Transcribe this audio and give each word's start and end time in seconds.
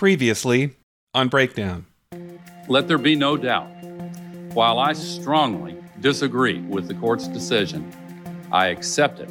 Previously 0.00 0.70
on 1.12 1.28
Breakdown. 1.28 1.84
Let 2.68 2.88
there 2.88 2.96
be 2.96 3.14
no 3.14 3.36
doubt. 3.36 3.68
While 4.54 4.78
I 4.78 4.94
strongly 4.94 5.76
disagree 6.00 6.58
with 6.62 6.88
the 6.88 6.94
court's 6.94 7.28
decision, 7.28 7.92
I 8.50 8.68
accept 8.68 9.20
it. 9.20 9.28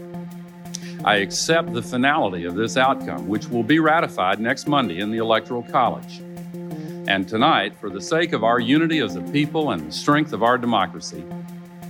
I 1.04 1.16
accept 1.16 1.74
the 1.74 1.82
finality 1.82 2.46
of 2.46 2.54
this 2.54 2.78
outcome, 2.78 3.28
which 3.28 3.48
will 3.48 3.64
be 3.64 3.80
ratified 3.80 4.40
next 4.40 4.68
Monday 4.68 5.00
in 5.00 5.10
the 5.10 5.18
Electoral 5.18 5.64
College. 5.64 6.20
And 7.08 7.28
tonight, 7.28 7.74
for 7.76 7.90
the 7.90 8.00
sake 8.00 8.34
of 8.34 8.44
our 8.44 8.60
unity 8.60 9.00
as 9.00 9.16
a 9.16 9.22
people 9.22 9.72
and 9.72 9.88
the 9.88 9.92
strength 9.92 10.34
of 10.34 10.44
our 10.44 10.60
democracy, 10.60 11.26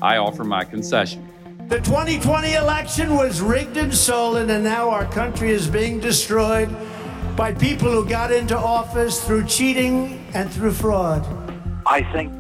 I 0.02 0.16
offer 0.16 0.46
my 0.46 0.64
concession. 0.64 1.28
The 1.68 1.82
2020 1.82 2.54
election 2.54 3.14
was 3.14 3.42
rigged 3.42 3.76
and 3.76 3.94
stolen, 3.94 4.50
and 4.50 4.64
now 4.64 4.90
our 4.90 5.06
country 5.12 5.50
is 5.50 5.68
being 5.68 6.00
destroyed 6.00 6.74
by 7.40 7.54
people 7.54 7.90
who 7.90 8.04
got 8.04 8.34
into 8.34 8.58
office 8.58 9.24
through 9.24 9.46
cheating 9.46 10.22
and 10.34 10.52
through 10.52 10.74
fraud. 10.74 11.26
I 11.86 12.04
think, 12.12 12.34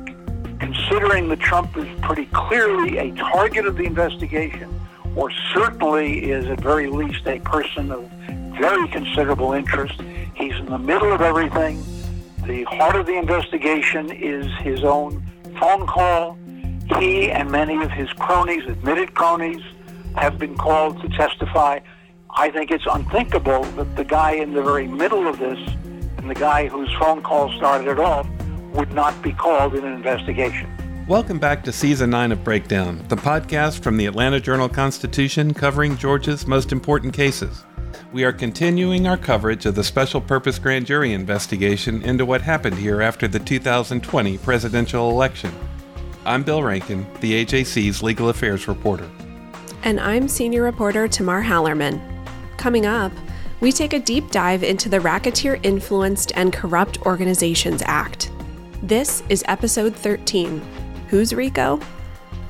considering 0.59 1.29
that 1.29 1.39
Trump 1.39 1.77
is 1.77 1.87
pretty 2.01 2.25
clearly 2.33 2.97
a 2.97 3.13
target 3.13 3.65
of 3.65 3.77
the 3.77 3.85
investigation, 3.85 4.77
or 5.15 5.31
certainly 5.53 6.29
is 6.29 6.47
at 6.47 6.59
very 6.59 6.89
least 6.89 7.25
a 7.27 7.39
person 7.39 7.93
of 7.93 8.11
very 8.59 8.89
considerable 8.89 9.53
interest, 9.53 10.01
he's 10.35 10.55
in 10.55 10.65
the 10.65 10.77
middle 10.77 11.13
of 11.13 11.21
everything. 11.21 11.81
The 12.45 12.63
heart 12.63 12.97
of 12.97 13.05
the 13.05 13.17
investigation 13.17 14.11
is 14.11 14.47
his 14.59 14.83
own 14.83 15.23
phone 15.61 15.87
call. 15.87 16.37
He 16.97 17.31
and 17.31 17.49
many 17.49 17.81
of 17.81 17.89
his 17.89 18.11
cronies, 18.11 18.65
admitted 18.67 19.13
cronies, 19.13 19.61
have 20.17 20.37
been 20.37 20.57
called 20.57 21.01
to 21.03 21.07
testify. 21.07 21.79
I 22.35 22.51
think 22.51 22.69
it's 22.69 22.85
unthinkable 22.89 23.63
that 23.63 23.95
the 23.95 24.05
guy 24.05 24.33
in 24.33 24.53
the 24.53 24.61
very 24.61 24.87
middle 24.87 25.27
of 25.27 25.39
this 25.39 25.57
and 26.17 26.29
the 26.29 26.35
guy 26.35 26.67
whose 26.67 26.93
phone 26.99 27.23
call 27.23 27.51
started 27.53 27.87
it 27.87 27.99
off 27.99 28.27
would 28.71 28.93
not 28.93 29.19
be 29.23 29.33
called 29.33 29.73
in 29.73 29.83
an 29.83 29.93
investigation. 29.93 30.69
Welcome 31.07 31.39
back 31.39 31.63
to 31.63 31.71
Season 31.71 32.11
9 32.11 32.31
of 32.33 32.43
Breakdown, 32.43 33.03
the 33.07 33.15
podcast 33.15 33.81
from 33.81 33.97
the 33.97 34.05
Atlanta 34.05 34.39
Journal 34.39 34.69
Constitution 34.69 35.55
covering 35.55 35.97
Georgia's 35.97 36.45
most 36.45 36.71
important 36.71 37.15
cases. 37.15 37.65
We 38.13 38.23
are 38.23 38.31
continuing 38.31 39.07
our 39.07 39.17
coverage 39.17 39.65
of 39.65 39.73
the 39.73 39.83
special 39.83 40.21
purpose 40.21 40.59
grand 40.59 40.85
jury 40.85 41.13
investigation 41.13 42.03
into 42.03 42.27
what 42.27 42.43
happened 42.43 42.77
here 42.77 43.01
after 43.01 43.27
the 43.27 43.39
2020 43.39 44.37
presidential 44.37 45.09
election. 45.09 45.51
I'm 46.25 46.43
Bill 46.43 46.61
Rankin, 46.61 47.07
the 47.21 47.43
AJC's 47.43 48.03
legal 48.03 48.29
affairs 48.29 48.67
reporter. 48.67 49.09
And 49.81 49.99
I'm 49.99 50.27
senior 50.27 50.61
reporter 50.61 51.07
Tamar 51.07 51.41
Hallerman. 51.41 52.18
Coming 52.59 52.85
up, 52.85 53.13
we 53.61 53.71
take 53.71 53.93
a 53.93 53.99
deep 53.99 54.31
dive 54.31 54.63
into 54.63 54.89
the 54.89 54.99
Racketeer 54.99 55.61
Influenced 55.63 56.33
and 56.35 56.51
Corrupt 56.51 57.01
Organizations 57.03 57.81
Act. 57.85 58.31
This 58.83 59.23
is 59.29 59.45
episode 59.47 59.95
13 59.95 60.59
Who's 61.07 61.33
Rico? 61.33 61.79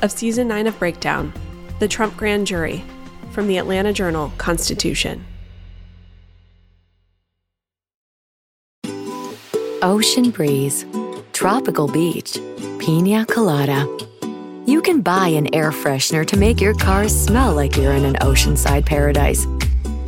of 0.02 0.12
season 0.12 0.48
9 0.48 0.66
of 0.66 0.80
Breakdown 0.80 1.32
The 1.78 1.88
Trump 1.88 2.18
Grand 2.18 2.48
Jury 2.48 2.84
from 3.30 3.46
the 3.46 3.58
Atlanta 3.60 3.94
Journal 3.94 4.34
Constitution. 4.40 5.24
Ocean 9.84 10.32
breeze, 10.32 10.88
tropical 11.34 11.88
beach, 11.88 12.40
pina 12.80 13.28
colada. 13.28 13.86
You 14.66 14.82
can 14.82 15.02
buy 15.02 15.28
an 15.28 15.54
air 15.54 15.70
freshener 15.70 16.26
to 16.26 16.36
make 16.36 16.60
your 16.60 16.74
car 16.74 17.08
smell 17.08 17.54
like 17.54 17.78
you're 17.78 17.94
in 17.94 18.06
an 18.06 18.16
oceanside 18.16 18.88
paradise. 18.88 19.46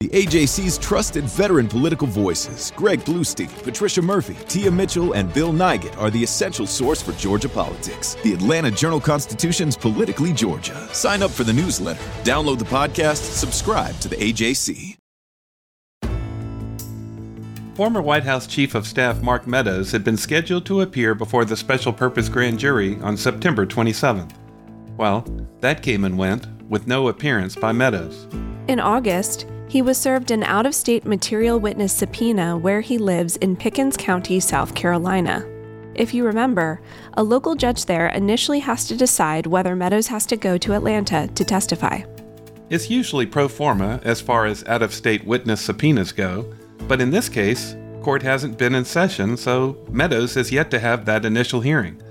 The 0.00 0.08
AJC's 0.08 0.78
trusted 0.78 1.24
veteran 1.24 1.68
political 1.68 2.06
voices, 2.06 2.72
Greg 2.74 3.00
Bluestein, 3.00 3.50
Patricia 3.62 4.00
Murphy, 4.00 4.34
Tia 4.48 4.70
Mitchell, 4.70 5.12
and 5.12 5.30
Bill 5.34 5.52
Nigut, 5.52 5.94
are 5.98 6.10
the 6.10 6.22
essential 6.22 6.66
source 6.66 7.02
for 7.02 7.12
Georgia 7.12 7.50
politics. 7.50 8.14
The 8.22 8.32
Atlanta 8.32 8.70
Journal 8.70 8.98
Constitution's 8.98 9.76
Politically 9.76 10.32
Georgia. 10.32 10.88
Sign 10.94 11.22
up 11.22 11.30
for 11.30 11.44
the 11.44 11.52
newsletter, 11.52 12.00
download 12.24 12.58
the 12.58 12.64
podcast, 12.64 13.18
subscribe 13.18 13.94
to 14.00 14.08
the 14.08 14.16
AJC. 14.16 14.96
Former 17.74 18.00
White 18.00 18.24
House 18.24 18.46
Chief 18.46 18.74
of 18.74 18.86
Staff 18.86 19.20
Mark 19.20 19.46
Meadows 19.46 19.92
had 19.92 20.02
been 20.02 20.16
scheduled 20.16 20.64
to 20.64 20.80
appear 20.80 21.14
before 21.14 21.44
the 21.44 21.58
special 21.58 21.92
purpose 21.92 22.30
grand 22.30 22.58
jury 22.58 22.98
on 23.02 23.18
September 23.18 23.66
27th. 23.66 24.32
Well, 24.96 25.26
that 25.60 25.82
came 25.82 26.04
and 26.06 26.16
went, 26.16 26.46
with 26.70 26.86
no 26.86 27.08
appearance 27.08 27.54
by 27.54 27.72
Meadows. 27.72 28.26
In 28.66 28.80
August, 28.80 29.46
he 29.70 29.82
was 29.82 29.96
served 29.96 30.32
an 30.32 30.42
out 30.42 30.66
of 30.66 30.74
state 30.74 31.04
material 31.04 31.60
witness 31.60 31.92
subpoena 31.92 32.58
where 32.58 32.80
he 32.80 32.98
lives 32.98 33.36
in 33.36 33.54
Pickens 33.54 33.96
County, 33.96 34.40
South 34.40 34.74
Carolina. 34.74 35.46
If 35.94 36.12
you 36.12 36.24
remember, 36.24 36.80
a 37.14 37.22
local 37.22 37.54
judge 37.54 37.84
there 37.84 38.08
initially 38.08 38.58
has 38.58 38.88
to 38.88 38.96
decide 38.96 39.46
whether 39.46 39.76
Meadows 39.76 40.08
has 40.08 40.26
to 40.26 40.36
go 40.36 40.58
to 40.58 40.74
Atlanta 40.74 41.28
to 41.28 41.44
testify. 41.44 42.02
It's 42.68 42.90
usually 42.90 43.26
pro 43.26 43.46
forma 43.46 44.00
as 44.02 44.20
far 44.20 44.46
as 44.46 44.64
out 44.64 44.82
of 44.82 44.92
state 44.92 45.24
witness 45.24 45.60
subpoenas 45.60 46.10
go, 46.10 46.52
but 46.88 47.00
in 47.00 47.12
this 47.12 47.28
case, 47.28 47.76
court 48.02 48.24
hasn't 48.24 48.58
been 48.58 48.74
in 48.74 48.84
session, 48.84 49.36
so 49.36 49.78
Meadows 49.88 50.34
has 50.34 50.50
yet 50.50 50.72
to 50.72 50.80
have 50.80 51.04
that 51.04 51.24
initial 51.24 51.60
hearing. 51.60 52.02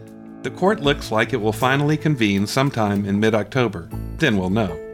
The 0.43 0.51
court 0.51 0.79
looks 0.79 1.11
like 1.11 1.33
it 1.33 1.41
will 1.41 1.51
finally 1.51 1.97
convene 1.97 2.47
sometime 2.47 3.03
in 3.03 3.19
mid 3.19 3.35
October. 3.35 3.89
Then 4.15 4.37
we'll 4.37 4.49
know. 4.49 4.88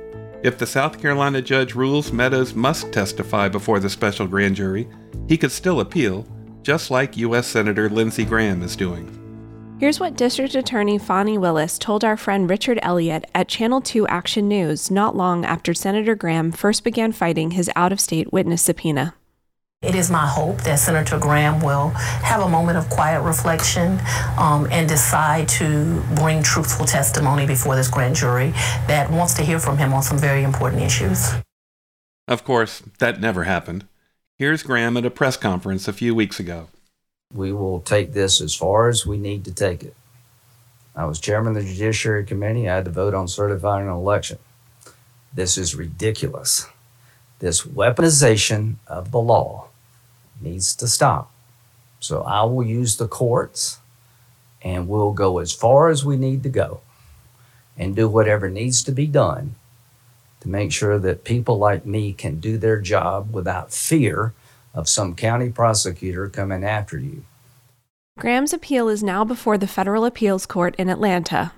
If 0.45 0.59
the 0.59 0.67
South 0.67 1.01
Carolina 1.01 1.41
judge 1.41 1.73
rules 1.73 2.11
Meadows 2.11 2.53
must 2.53 2.93
testify 2.93 3.49
before 3.49 3.79
the 3.79 3.89
special 3.89 4.27
grand 4.27 4.55
jury, 4.55 4.87
he 5.27 5.39
could 5.39 5.51
still 5.51 5.79
appeal, 5.79 6.23
just 6.61 6.91
like 6.91 7.17
U.S. 7.17 7.47
Senator 7.47 7.89
Lindsey 7.89 8.25
Graham 8.25 8.61
is 8.61 8.75
doing. 8.75 9.09
Here's 9.79 9.99
what 9.99 10.15
District 10.15 10.53
Attorney 10.53 10.99
Fani 10.99 11.39
Willis 11.39 11.79
told 11.79 12.03
our 12.03 12.15
friend 12.15 12.47
Richard 12.47 12.77
Elliott 12.83 13.25
at 13.33 13.47
Channel 13.47 13.81
2 13.81 14.05
Action 14.05 14.47
News 14.47 14.91
not 14.91 15.15
long 15.15 15.43
after 15.45 15.73
Senator 15.73 16.13
Graham 16.13 16.51
first 16.51 16.83
began 16.83 17.11
fighting 17.11 17.49
his 17.49 17.71
out 17.75 17.91
of 17.91 17.99
state 17.99 18.31
witness 18.31 18.61
subpoena. 18.61 19.15
It 19.85 19.93
is 19.93 20.09
my 20.09 20.25
hope 20.25 20.61
that 20.63 20.79
Senator 20.79 21.19
Graham 21.19 21.61
will 21.61 21.89
have 21.89 22.41
a 22.41 22.49
moment 22.49 22.75
of 22.79 22.89
quiet 22.89 23.21
reflection 23.21 23.99
um, 24.35 24.67
and 24.71 24.89
decide 24.89 25.47
to 25.49 26.01
bring 26.15 26.41
truthful 26.41 26.87
testimony 26.87 27.45
before 27.45 27.75
this 27.75 27.87
grand 27.87 28.15
jury 28.15 28.49
that 28.87 29.11
wants 29.11 29.35
to 29.35 29.43
hear 29.43 29.59
from 29.59 29.77
him 29.77 29.93
on 29.93 30.01
some 30.01 30.17
very 30.17 30.41
important 30.41 30.81
issues. 30.81 31.33
Of 32.27 32.43
course, 32.43 32.81
that 32.97 33.21
never 33.21 33.43
happened. 33.43 33.85
Here's 34.39 34.63
Graham 34.63 34.97
at 34.97 35.05
a 35.05 35.11
press 35.11 35.37
conference 35.37 35.87
a 35.87 35.93
few 35.93 36.15
weeks 36.15 36.39
ago. 36.39 36.69
We 37.31 37.51
will 37.51 37.79
take 37.79 38.13
this 38.13 38.41
as 38.41 38.55
far 38.55 38.89
as 38.89 39.05
we 39.05 39.19
need 39.19 39.45
to 39.45 39.53
take 39.53 39.83
it. 39.83 39.95
I 40.95 41.05
was 41.05 41.19
chairman 41.19 41.55
of 41.55 41.63
the 41.63 41.69
Judiciary 41.69 42.25
Committee. 42.25 42.67
I 42.67 42.75
had 42.77 42.85
to 42.85 42.91
vote 42.91 43.13
on 43.13 43.27
certifying 43.27 43.85
an 43.85 43.93
election. 43.93 44.39
This 45.31 45.59
is 45.59 45.75
ridiculous. 45.75 46.65
This 47.37 47.61
weaponization 47.61 48.75
of 48.87 49.11
the 49.11 49.19
law 49.19 49.64
needs 50.45 50.75
to 50.75 50.87
stop. 50.87 51.31
So 51.99 52.21
I 52.21 52.43
will 52.43 52.65
use 52.65 52.97
the 52.97 53.07
courts 53.07 53.79
and 54.61 54.87
we'll 54.87 55.13
go 55.13 55.39
as 55.39 55.51
far 55.51 55.89
as 55.89 56.05
we 56.05 56.17
need 56.17 56.43
to 56.43 56.49
go 56.49 56.81
and 57.77 57.95
do 57.95 58.07
whatever 58.07 58.49
needs 58.49 58.83
to 58.83 58.91
be 58.91 59.07
done 59.07 59.55
to 60.41 60.49
make 60.49 60.71
sure 60.71 60.99
that 60.99 61.23
people 61.23 61.57
like 61.57 61.85
me 61.85 62.13
can 62.13 62.39
do 62.39 62.57
their 62.57 62.79
job 62.79 63.33
without 63.33 63.73
fear 63.73 64.33
of 64.73 64.87
some 64.87 65.15
county 65.15 65.49
prosecutor 65.49 66.29
coming 66.29 66.63
after 66.63 66.99
you. 66.99 67.23
Graham's 68.17 68.53
appeal 68.53 68.87
is 68.87 69.03
now 69.03 69.25
before 69.25 69.57
the 69.57 69.67
Federal 69.67 70.05
Appeals 70.05 70.45
Court 70.45 70.75
in 70.77 70.89
Atlanta. 70.89 71.51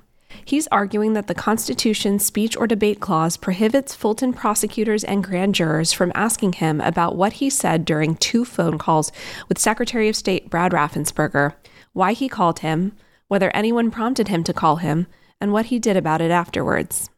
He's 0.48 0.68
arguing 0.68 1.12
that 1.12 1.28
the 1.28 1.36
Constitution's 1.36 2.26
speech 2.26 2.56
or 2.56 2.68
debate 2.68 3.02
clause 3.02 3.36
prohibits 3.36 3.94
Fulton 3.94 4.32
prosecutors 4.32 5.04
and 5.04 5.22
grand 5.22 5.54
jurors 5.56 5.92
from 5.92 6.14
asking 6.16 6.54
him 6.54 6.80
about 6.80 7.18
what 7.18 7.34
he 7.34 7.50
said 7.50 7.84
during 7.84 8.16
two 8.16 8.46
phone 8.46 8.78
calls 8.78 9.12
with 9.50 9.60
Secretary 9.60 10.08
of 10.08 10.16
State 10.16 10.50
Brad 10.50 10.72
Raffensperger, 10.72 11.54
why 11.92 12.14
he 12.14 12.30
called 12.30 12.60
him, 12.60 12.94
whether 13.28 13.54
anyone 13.54 13.92
prompted 13.92 14.30
him 14.30 14.42
to 14.46 14.54
call 14.54 14.78
him, 14.78 15.08
and 15.42 15.52
what 15.52 15.66
he 15.66 15.80
did 15.80 15.98
about 15.98 16.22
it 16.22 16.32
afterwards. 16.32 17.10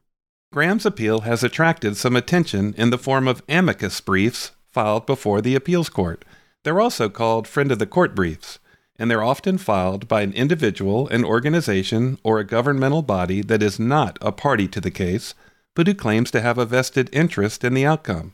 Graham's 0.51 0.87
appeal 0.87 1.21
has 1.21 1.43
attracted 1.43 1.97
some 1.97 2.15
attention 2.15 2.73
in 2.79 2.89
the 2.89 2.97
form 2.97 3.27
of 3.27 3.43
amicus 3.47 4.01
briefs 4.01 4.53
filed 4.65 5.05
before 5.05 5.39
the 5.39 5.53
appeals 5.53 5.89
court. 5.89 6.25
They're 6.63 6.81
also 6.81 7.09
called 7.09 7.47
friend 7.47 7.71
of 7.71 7.77
the 7.77 7.85
court 7.85 8.15
briefs 8.15 8.57
and 8.99 9.09
they're 9.09 9.23
often 9.23 9.57
filed 9.57 10.07
by 10.07 10.21
an 10.21 10.33
individual, 10.33 11.07
an 11.07 11.23
organization, 11.23 12.19
or 12.21 12.37
a 12.37 12.45
governmental 12.45 13.01
body 13.01 13.41
that 13.41 13.63
is 13.63 13.79
not 13.79 14.19
a 14.21 14.31
party 14.31 14.67
to 14.67 14.81
the 14.81 14.91
case, 14.91 15.33
but 15.73 15.87
who 15.87 15.93
claims 15.93 16.29
to 16.31 16.41
have 16.41 16.57
a 16.57 16.65
vested 16.65 17.09
interest 17.13 17.63
in 17.63 17.73
the 17.73 17.85
outcome. 17.85 18.33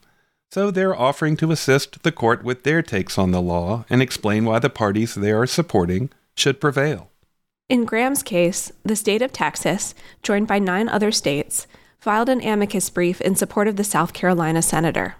So 0.52 0.72
they're 0.72 0.96
offering 0.96 1.38
to 1.38 1.52
assist 1.52 2.04
the 2.04 2.12
court 2.12 2.44
with 2.44 2.64
their 2.64 2.82
takes 2.82 3.18
on 3.18 3.32
the 3.32 3.42
law 3.42 3.86
and 3.90 4.02
explain 4.02 4.46
why 4.46 4.60
the 4.60 4.70
parties 4.70 5.14
they 5.16 5.32
are 5.32 5.46
supporting 5.46 6.10
should 6.36 6.60
prevail. 6.60 7.12
In 7.68 7.86
Graham's 7.86 8.24
case, 8.24 8.72
the 8.84 8.96
state 8.96 9.22
of 9.22 9.32
Texas, 9.32 9.96
joined 10.24 10.48
by 10.48 10.60
nine 10.60 10.88
other 10.88 11.12
states, 11.12 11.68
filed 12.00 12.30
an 12.30 12.42
amicus 12.42 12.90
brief 12.90 13.20
in 13.22 13.36
support 13.36 13.68
of 13.68 13.76
the 13.76 13.84
South 13.84 14.14
Carolina 14.14 14.62
senator. 14.62 15.16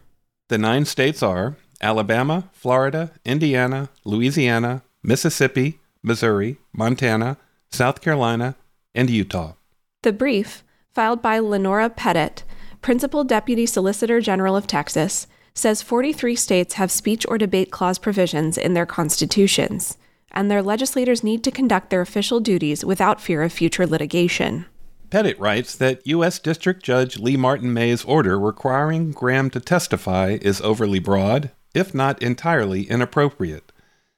The 0.50 0.58
nine 0.58 0.86
states 0.86 1.24
are 1.24 1.56
Alabama, 1.82 2.50
Florida, 2.54 3.12
Indiana, 3.26 3.90
Louisiana, 4.04 4.84
Mississippi, 5.06 5.80
Missouri, 6.02 6.58
Montana, 6.74 7.38
South 7.72 8.02
Carolina, 8.02 8.56
and 8.96 9.10
Utah. 9.10 9.54
The 10.02 10.12
brief, 10.12 10.64
filed 10.94 11.22
by 11.22 11.40
Lanora 11.40 11.96
Pettit, 11.96 12.44
Principal 12.82 13.24
Deputy 13.24 13.66
Solicitor 13.66 14.20
General 14.20 14.56
of 14.56 14.66
Texas, 14.66 15.28
says 15.54 15.82
43 15.82 16.36
states 16.36 16.74
have 16.76 16.92
speech 16.92 17.26
or 17.28 17.38
debate 17.38 17.72
clause 17.72 18.00
provisions 18.00 18.58
in 18.58 18.74
their 18.74 18.86
constitutions, 18.86 19.98
and 20.32 20.50
their 20.50 20.64
legislators 20.64 21.24
need 21.24 21.44
to 21.44 21.52
conduct 21.52 21.90
their 21.90 22.02
official 22.02 22.40
duties 22.40 22.84
without 22.84 23.22
fear 23.22 23.44
of 23.44 23.54
future 23.54 23.88
litigation. 23.88 24.66
Pettit 25.12 25.40
writes 25.40 25.76
that 25.76 26.06
U.S. 26.08 26.40
District 26.40 26.84
Judge 26.84 27.20
Lee 27.20 27.38
Martin 27.38 27.74
May's 27.74 28.04
order 28.04 28.40
requiring 28.40 29.12
Graham 29.12 29.50
to 29.52 29.60
testify 29.60 30.38
is 30.42 30.62
overly 30.62 31.00
broad, 31.00 31.52
if 31.74 31.94
not 31.94 32.22
entirely 32.22 32.84
inappropriate. 32.90 33.72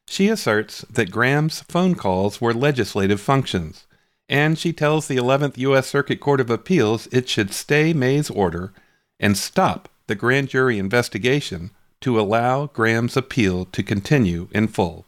She 0.08 0.30
asserts 0.30 0.86
that 0.90 1.12
Graham's 1.12 1.62
phone 1.62 1.96
calls 1.96 2.40
were 2.40 2.54
legislative 2.54 3.22
functions, 3.22 3.86
and 4.30 4.58
she 4.58 4.74
tells 4.74 5.08
the 5.08 5.18
11th 5.18 5.58
U.S. 5.58 5.88
Circuit 5.88 6.20
Court 6.20 6.40
of 6.40 6.50
Appeals 6.50 7.08
it 7.12 7.30
should 7.30 7.54
stay 7.54 7.94
May's 7.94 8.30
order 8.30 8.74
and 9.20 9.38
stop 9.38 9.90
the 10.08 10.16
grand 10.16 10.50
jury 10.50 10.80
investigation 10.80 11.72
to 12.02 12.20
allow 12.20 12.68
Graham's 12.68 13.18
appeal 13.18 13.66
to 13.66 13.84
continue 13.84 14.48
in 14.52 14.68
full. 14.68 15.06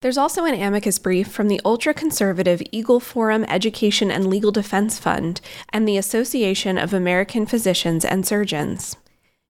There's 0.00 0.18
also 0.18 0.44
an 0.44 0.60
amicus 0.60 0.98
brief 0.98 1.28
from 1.28 1.46
the 1.46 1.60
ultra 1.64 1.94
conservative 1.94 2.60
Eagle 2.72 2.98
Forum 2.98 3.44
Education 3.48 4.10
and 4.10 4.26
Legal 4.26 4.50
Defense 4.50 4.98
Fund 4.98 5.40
and 5.68 5.86
the 5.86 5.96
Association 5.96 6.76
of 6.76 6.92
American 6.92 7.46
Physicians 7.46 8.04
and 8.04 8.26
Surgeons. 8.26 8.96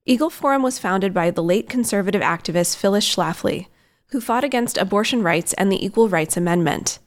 Eagle 0.05 0.29
Forum 0.29 0.61
was 0.61 0.77
founded 0.77 1.11
by 1.13 1.31
the 1.31 1.41
late 1.41 1.69
conservative 1.69 2.21
activist 2.21 2.75
Phyllis 2.75 3.07
Schlafly, 3.07 3.67
who 4.13 4.21
fought 4.21 4.43
against 4.43 4.77
abortion 4.77 5.23
rights 5.23 5.53
and 5.53 5.71
the 5.71 5.83
Equal 5.83 6.07
Rights 6.07 6.37
Amendment. 6.37 6.99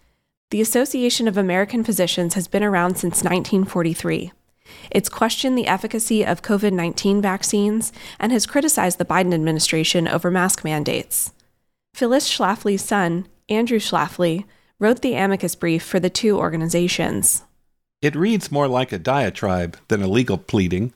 The 0.51 0.61
Association 0.61 1.29
of 1.29 1.37
American 1.37 1.85
Physicians 1.85 2.35
has 2.35 2.49
been 2.49 2.65
around 2.65 2.97
since 2.97 3.23
1943. 3.23 4.33
It's 4.91 5.09
questioned 5.09 5.57
the 5.57 5.69
efficacy 5.69 6.27
of 6.27 6.43
COVID 6.43 6.73
19 6.73 7.23
vaccines 7.23 7.93
and 8.19 8.33
has 8.33 8.45
criticized 8.45 8.99
the 8.99 9.05
Biden 9.05 9.33
administration 9.33 10.09
over 10.09 10.33
mask 10.33 10.65
mandates. 10.65 11.33
Phyllis 11.95 12.29
Schlafly's 12.29 12.83
son, 12.83 13.29
Andrew 13.49 13.79
Schlafly, 13.79 14.45
wrote 14.81 15.01
the 15.01 15.15
amicus 15.15 15.55
brief 15.55 15.85
for 15.85 16.01
the 16.01 16.11
two 16.11 16.37
organizations. 16.37 17.45
It 18.03 18.17
reads 18.17 18.51
more 18.51 18.67
like 18.67 18.91
a 18.91 18.99
diatribe 18.99 19.79
than 19.87 20.03
a 20.03 20.09
legal 20.09 20.39
pleading. 20.39 20.93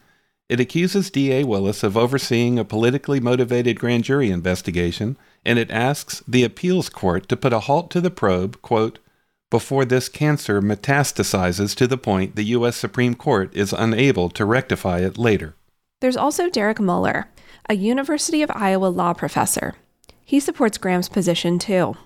It 0.48 0.58
accuses 0.58 1.08
D.A. 1.08 1.44
Willis 1.44 1.84
of 1.84 1.96
overseeing 1.96 2.58
a 2.58 2.64
politically 2.64 3.20
motivated 3.20 3.78
grand 3.78 4.02
jury 4.02 4.32
investigation, 4.32 5.16
and 5.44 5.58
it 5.58 5.70
asks 5.70 6.22
the 6.26 6.44
appeals 6.44 6.88
court 6.88 7.28
to 7.28 7.36
put 7.36 7.52
a 7.52 7.60
halt 7.60 7.90
to 7.90 8.00
the 8.00 8.10
probe, 8.10 8.60
quote, 8.62 8.98
before 9.50 9.84
this 9.84 10.08
cancer 10.08 10.62
metastasizes 10.62 11.74
to 11.74 11.86
the 11.86 11.98
point 11.98 12.36
the 12.36 12.44
U.S. 12.44 12.76
Supreme 12.76 13.14
Court 13.14 13.54
is 13.54 13.72
unable 13.72 14.30
to 14.30 14.44
rectify 14.44 15.00
it 15.00 15.18
later. 15.18 15.54
There's 16.00 16.16
also 16.16 16.48
Derek 16.48 16.80
Muller, 16.80 17.28
a 17.68 17.74
University 17.74 18.42
of 18.42 18.50
Iowa 18.54 18.86
law 18.86 19.12
professor. 19.12 19.74
He 20.24 20.38
supports 20.38 20.78
Graham's 20.78 21.08
position 21.08 21.58
too. 21.58 21.96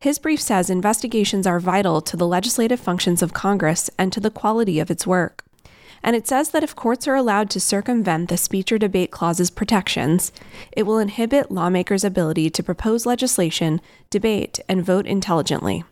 His 0.00 0.18
brief 0.18 0.40
says 0.40 0.70
investigations 0.70 1.46
are 1.46 1.60
vital 1.60 2.00
to 2.00 2.16
the 2.16 2.26
legislative 2.26 2.80
functions 2.80 3.20
of 3.20 3.34
Congress 3.34 3.90
and 3.98 4.12
to 4.12 4.20
the 4.20 4.30
quality 4.30 4.80
of 4.80 4.90
its 4.90 5.06
work. 5.06 5.44
And 6.02 6.14
it 6.14 6.26
says 6.26 6.50
that 6.50 6.62
if 6.62 6.76
courts 6.76 7.06
are 7.08 7.14
allowed 7.14 7.50
to 7.50 7.60
circumvent 7.60 8.28
the 8.28 8.36
speech 8.36 8.72
or 8.72 8.78
debate 8.78 9.10
clause's 9.10 9.50
protections, 9.50 10.32
it 10.72 10.84
will 10.84 10.98
inhibit 10.98 11.50
lawmakers' 11.50 12.04
ability 12.04 12.50
to 12.50 12.62
propose 12.62 13.06
legislation, 13.06 13.80
debate, 14.10 14.60
and 14.68 14.84
vote 14.84 15.06
intelligently. 15.06 15.84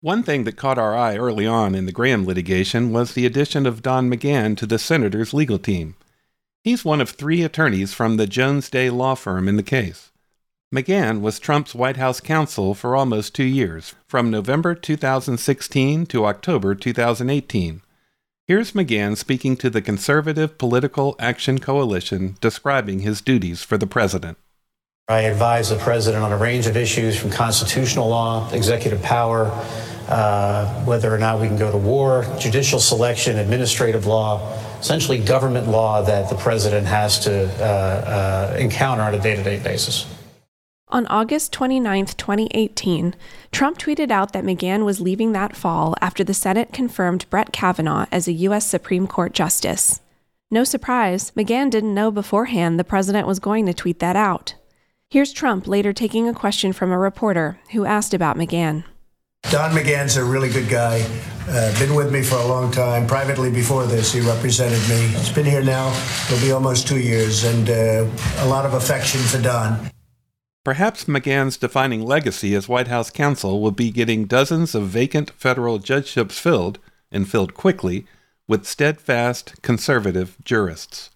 One 0.00 0.22
thing 0.22 0.44
that 0.44 0.56
caught 0.56 0.76
our 0.76 0.94
eye 0.94 1.16
early 1.16 1.46
on 1.46 1.74
in 1.74 1.86
the 1.86 1.92
Graham 1.92 2.26
litigation 2.26 2.92
was 2.92 3.14
the 3.14 3.24
addition 3.24 3.64
of 3.64 3.80
Don 3.80 4.10
McGahn 4.10 4.56
to 4.58 4.66
the 4.66 4.78
senator's 4.78 5.32
legal 5.32 5.58
team. 5.58 5.96
He's 6.62 6.84
one 6.84 7.00
of 7.00 7.10
three 7.10 7.42
attorneys 7.42 7.94
from 7.94 8.16
the 8.16 8.26
Jones 8.26 8.68
Day 8.68 8.90
law 8.90 9.14
firm 9.14 9.48
in 9.48 9.56
the 9.56 9.62
case. 9.62 10.10
McGahn 10.74 11.20
was 11.20 11.38
Trump's 11.38 11.74
White 11.74 11.96
House 11.98 12.20
counsel 12.20 12.74
for 12.74 12.96
almost 12.96 13.34
two 13.34 13.44
years, 13.44 13.94
from 14.08 14.30
November 14.30 14.74
2016 14.74 16.06
to 16.06 16.26
October 16.26 16.74
2018. 16.74 17.80
Here's 18.46 18.72
McGahn 18.72 19.16
speaking 19.16 19.56
to 19.56 19.70
the 19.70 19.80
Conservative 19.80 20.58
Political 20.58 21.16
Action 21.18 21.58
Coalition 21.58 22.36
describing 22.42 22.98
his 22.98 23.22
duties 23.22 23.62
for 23.62 23.78
the 23.78 23.86
president. 23.86 24.36
I 25.08 25.20
advise 25.20 25.70
the 25.70 25.78
president 25.78 26.22
on 26.22 26.30
a 26.30 26.36
range 26.36 26.66
of 26.66 26.76
issues 26.76 27.18
from 27.18 27.30
constitutional 27.30 28.06
law, 28.10 28.52
executive 28.52 29.02
power, 29.02 29.46
uh, 30.10 30.84
whether 30.84 31.14
or 31.14 31.16
not 31.16 31.40
we 31.40 31.46
can 31.46 31.56
go 31.56 31.72
to 31.72 31.78
war, 31.78 32.26
judicial 32.38 32.80
selection, 32.80 33.38
administrative 33.38 34.04
law, 34.04 34.52
essentially 34.78 35.16
government 35.16 35.68
law 35.68 36.02
that 36.02 36.28
the 36.28 36.36
president 36.36 36.86
has 36.86 37.18
to 37.20 37.46
uh, 37.60 38.52
uh, 38.52 38.56
encounter 38.58 39.04
on 39.04 39.14
a 39.14 39.18
day 39.18 39.36
to 39.36 39.42
day 39.42 39.58
basis. 39.58 40.04
On 40.94 41.08
August 41.08 41.50
29, 41.50 42.06
2018, 42.06 43.16
Trump 43.50 43.78
tweeted 43.78 44.12
out 44.12 44.32
that 44.32 44.44
McGahn 44.44 44.84
was 44.84 45.00
leaving 45.00 45.32
that 45.32 45.56
fall 45.56 45.96
after 46.00 46.22
the 46.22 46.32
Senate 46.32 46.72
confirmed 46.72 47.28
Brett 47.30 47.52
Kavanaugh 47.52 48.06
as 48.12 48.28
a 48.28 48.32
U.S. 48.46 48.64
Supreme 48.64 49.08
Court 49.08 49.32
justice. 49.32 49.98
No 50.52 50.62
surprise, 50.62 51.32
McGahn 51.32 51.68
didn't 51.68 51.94
know 51.94 52.12
beforehand 52.12 52.78
the 52.78 52.84
president 52.84 53.26
was 53.26 53.40
going 53.40 53.66
to 53.66 53.74
tweet 53.74 53.98
that 53.98 54.14
out. 54.14 54.54
Here's 55.10 55.32
Trump 55.32 55.66
later 55.66 55.92
taking 55.92 56.28
a 56.28 56.32
question 56.32 56.72
from 56.72 56.92
a 56.92 56.98
reporter 56.98 57.58
who 57.72 57.84
asked 57.84 58.14
about 58.14 58.36
McGahn. 58.36 58.84
Don 59.50 59.72
McGahn's 59.72 60.16
a 60.16 60.24
really 60.24 60.48
good 60.48 60.68
guy. 60.68 61.04
Uh, 61.48 61.76
been 61.80 61.96
with 61.96 62.12
me 62.12 62.22
for 62.22 62.36
a 62.36 62.46
long 62.46 62.70
time. 62.70 63.08
Privately, 63.08 63.50
before 63.50 63.84
this, 63.84 64.12
he 64.12 64.20
represented 64.20 64.78
me. 64.88 65.08
He's 65.08 65.32
been 65.32 65.44
here 65.44 65.64
now. 65.64 65.88
It'll 66.26 66.40
be 66.40 66.52
almost 66.52 66.86
two 66.86 67.00
years, 67.00 67.42
and 67.42 67.68
uh, 67.68 68.44
a 68.44 68.46
lot 68.46 68.64
of 68.64 68.74
affection 68.74 69.20
for 69.22 69.42
Don. 69.42 69.90
Perhaps 70.64 71.04
McGahn's 71.04 71.58
defining 71.58 72.06
legacy 72.06 72.54
as 72.54 72.70
White 72.70 72.88
House 72.88 73.10
counsel 73.10 73.60
will 73.60 73.70
be 73.70 73.90
getting 73.90 74.24
dozens 74.24 74.74
of 74.74 74.88
vacant 74.88 75.30
federal 75.32 75.78
judgeships 75.78 76.38
filled, 76.38 76.78
and 77.12 77.28
filled 77.28 77.52
quickly, 77.52 78.06
with 78.48 78.66
steadfast 78.66 79.60
conservative 79.60 80.36
jurists. 80.42 81.10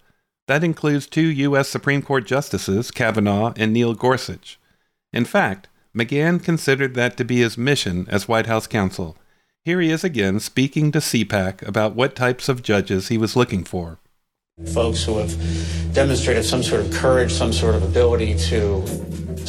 That 0.47 0.63
includes 0.63 1.07
two 1.07 1.27
U.S. 1.27 1.67
Supreme 1.67 2.03
Court 2.03 2.27
justices, 2.27 2.91
Kavanaugh 2.91 3.53
and 3.55 3.73
Neil 3.73 3.95
Gorsuch. 3.95 4.59
In 5.11 5.25
fact, 5.25 5.67
McGahn 5.95 6.43
considered 6.43 6.93
that 6.93 7.17
to 7.17 7.25
be 7.25 7.37
his 7.37 7.57
mission 7.57 8.05
as 8.09 8.27
White 8.27 8.45
House 8.45 8.67
counsel. 8.67 9.17
Here 9.65 9.81
he 9.81 9.89
is 9.89 10.03
again 10.03 10.39
speaking 10.39 10.91
to 10.91 10.99
CPAC 10.99 11.67
about 11.67 11.95
what 11.95 12.15
types 12.15 12.49
of 12.49 12.61
judges 12.61 13.07
he 13.07 13.17
was 13.17 13.35
looking 13.35 13.63
for. 13.63 13.97
Folks 14.73 15.03
who 15.03 15.17
have 15.17 15.93
demonstrated 15.93 16.45
some 16.45 16.61
sort 16.61 16.81
of 16.81 16.91
courage, 16.93 17.31
some 17.31 17.53
sort 17.53 17.75
of 17.75 17.83
ability 17.83 18.37
to 18.49 18.83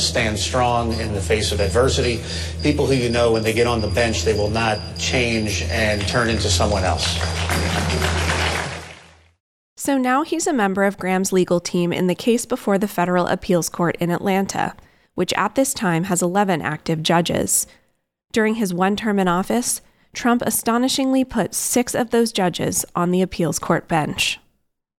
stand 0.01 0.39
strong 0.39 0.93
in 0.95 1.13
the 1.13 1.21
face 1.21 1.53
of 1.53 1.61
adversity. 1.61 2.23
People 2.63 2.87
who 2.87 2.95
you 2.95 3.09
know 3.09 3.33
when 3.33 3.43
they 3.43 3.53
get 3.53 3.67
on 3.67 3.81
the 3.81 3.89
bench, 3.89 4.25
they 4.25 4.35
will 4.35 4.51
not 4.51 4.79
change 4.99 5.63
and 5.71 6.01
turn 6.09 6.29
into 6.29 6.49
someone 6.49 6.85
else. 6.85 7.19
So 9.77 9.97
now 9.97 10.25
he's 10.25 10.47
a 10.47 10.53
member 10.53 10.85
of 10.85 10.99
Graham's 10.99 11.33
legal 11.33 11.59
team 11.59 11.93
in 11.93 12.07
the 12.07 12.15
case 12.15 12.45
before 12.45 12.77
the 12.77 12.87
federal 12.87 13.27
appeals 13.27 13.69
court 13.69 13.97
in 13.97 14.11
Atlanta, 14.11 14.75
which 15.15 15.33
at 15.35 15.55
this 15.55 15.73
time 15.73 16.05
has 16.05 16.21
11 16.21 16.61
active 16.61 17.03
judges. 17.03 17.67
During 18.33 18.57
his 18.57 18.75
one 18.75 18.95
term 18.95 19.19
in 19.19 19.27
office, 19.27 19.81
Trump 20.13 20.43
astonishingly 20.43 21.25
put 21.25 21.55
six 21.55 21.95
of 21.95 22.11
those 22.11 22.33
judges 22.33 22.85
on 22.95 23.11
the 23.11 23.23
appeals 23.23 23.59
court 23.59 23.89
bench. 23.89 24.39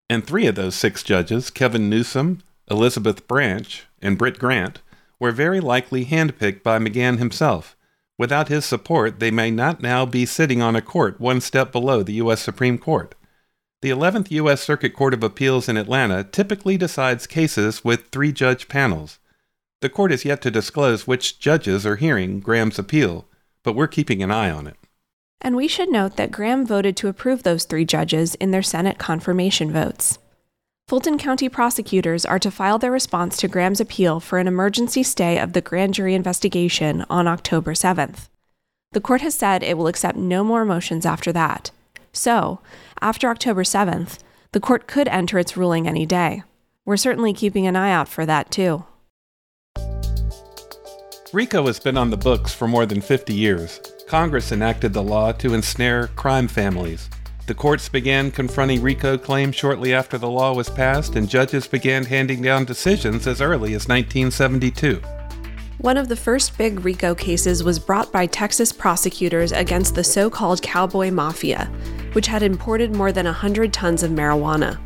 And 0.09 0.25
three 0.25 0.47
of 0.47 0.55
those 0.55 0.75
six 0.75 1.03
judges, 1.03 1.49
Kevin 1.49 1.89
Newsom, 1.89 2.41
Elizabeth 2.69 3.27
Branch, 3.27 3.85
and 4.01 4.17
Britt 4.17 4.39
Grant, 4.39 4.81
were 5.21 5.31
very 5.31 5.59
likely 5.59 6.03
handpicked 6.03 6.63
by 6.63 6.79
McGahn 6.79 7.19
himself. 7.19 7.77
Without 8.17 8.47
his 8.47 8.65
support, 8.65 9.19
they 9.19 9.29
may 9.29 9.51
not 9.51 9.79
now 9.79 10.03
be 10.03 10.25
sitting 10.25 10.63
on 10.63 10.75
a 10.75 10.81
court 10.81 11.21
one 11.21 11.39
step 11.39 11.71
below 11.71 12.01
the 12.01 12.13
U.S. 12.13 12.41
Supreme 12.41 12.79
Court. 12.79 13.13
The 13.83 13.91
11th 13.91 14.31
U.S. 14.31 14.61
Circuit 14.61 14.95
Court 14.95 15.13
of 15.13 15.23
Appeals 15.23 15.69
in 15.69 15.77
Atlanta 15.77 16.23
typically 16.23 16.75
decides 16.75 17.27
cases 17.27 17.85
with 17.85 18.07
three 18.07 18.31
judge 18.31 18.67
panels. 18.67 19.19
The 19.81 19.89
court 19.89 20.11
is 20.11 20.25
yet 20.25 20.41
to 20.41 20.51
disclose 20.51 21.05
which 21.05 21.39
judges 21.39 21.85
are 21.85 21.97
hearing 21.97 22.39
Graham's 22.39 22.79
appeal, 22.79 23.27
but 23.63 23.73
we're 23.73 23.87
keeping 23.87 24.23
an 24.23 24.31
eye 24.31 24.49
on 24.49 24.65
it. 24.65 24.77
And 25.39 25.55
we 25.55 25.67
should 25.67 25.91
note 25.91 26.17
that 26.17 26.31
Graham 26.31 26.65
voted 26.65 26.97
to 26.97 27.07
approve 27.07 27.43
those 27.43 27.65
three 27.65 27.85
judges 27.85 28.33
in 28.35 28.49
their 28.49 28.63
Senate 28.63 28.97
confirmation 28.97 29.71
votes. 29.71 30.17
Fulton 30.91 31.17
County 31.17 31.47
prosecutors 31.47 32.25
are 32.25 32.37
to 32.39 32.51
file 32.51 32.77
their 32.77 32.91
response 32.91 33.37
to 33.37 33.47
Graham's 33.47 33.79
appeal 33.79 34.19
for 34.19 34.39
an 34.39 34.45
emergency 34.45 35.03
stay 35.03 35.39
of 35.39 35.53
the 35.53 35.61
grand 35.61 35.93
jury 35.93 36.13
investigation 36.13 37.05
on 37.09 37.29
October 37.29 37.71
7th. 37.71 38.27
The 38.91 38.99
court 38.99 39.21
has 39.21 39.33
said 39.33 39.63
it 39.63 39.77
will 39.77 39.87
accept 39.87 40.17
no 40.17 40.43
more 40.43 40.65
motions 40.65 41.05
after 41.05 41.31
that. 41.31 41.71
So, 42.11 42.59
after 42.99 43.29
October 43.29 43.63
7th, 43.63 44.19
the 44.51 44.59
court 44.59 44.85
could 44.85 45.07
enter 45.07 45.39
its 45.39 45.55
ruling 45.55 45.87
any 45.87 46.05
day. 46.05 46.43
We're 46.83 46.97
certainly 46.97 47.31
keeping 47.31 47.65
an 47.65 47.77
eye 47.77 47.93
out 47.93 48.09
for 48.09 48.25
that, 48.25 48.51
too. 48.51 48.83
RICO 51.31 51.67
has 51.67 51.79
been 51.79 51.95
on 51.95 52.09
the 52.09 52.17
books 52.17 52.53
for 52.53 52.67
more 52.67 52.85
than 52.85 52.99
50 52.99 53.33
years. 53.33 53.79
Congress 54.09 54.51
enacted 54.51 54.91
the 54.91 55.01
law 55.01 55.31
to 55.31 55.53
ensnare 55.53 56.07
crime 56.17 56.49
families. 56.49 57.09
The 57.51 57.55
courts 57.55 57.89
began 57.89 58.31
confronting 58.31 58.81
RICO 58.81 59.17
claims 59.17 59.57
shortly 59.57 59.93
after 59.93 60.17
the 60.17 60.29
law 60.29 60.53
was 60.53 60.69
passed, 60.69 61.17
and 61.17 61.27
judges 61.27 61.67
began 61.67 62.05
handing 62.05 62.41
down 62.41 62.63
decisions 62.63 63.27
as 63.27 63.41
early 63.41 63.73
as 63.73 63.89
1972. 63.89 65.01
One 65.79 65.97
of 65.97 66.07
the 66.07 66.15
first 66.15 66.57
big 66.57 66.85
RICO 66.85 67.13
cases 67.13 67.61
was 67.61 67.77
brought 67.77 68.09
by 68.09 68.25
Texas 68.25 68.71
prosecutors 68.71 69.51
against 69.51 69.95
the 69.95 70.03
so 70.05 70.29
called 70.29 70.61
Cowboy 70.61 71.11
Mafia, 71.11 71.65
which 72.13 72.27
had 72.27 72.41
imported 72.41 72.95
more 72.95 73.11
than 73.11 73.25
100 73.25 73.73
tons 73.73 74.01
of 74.01 74.11
marijuana. 74.11 74.79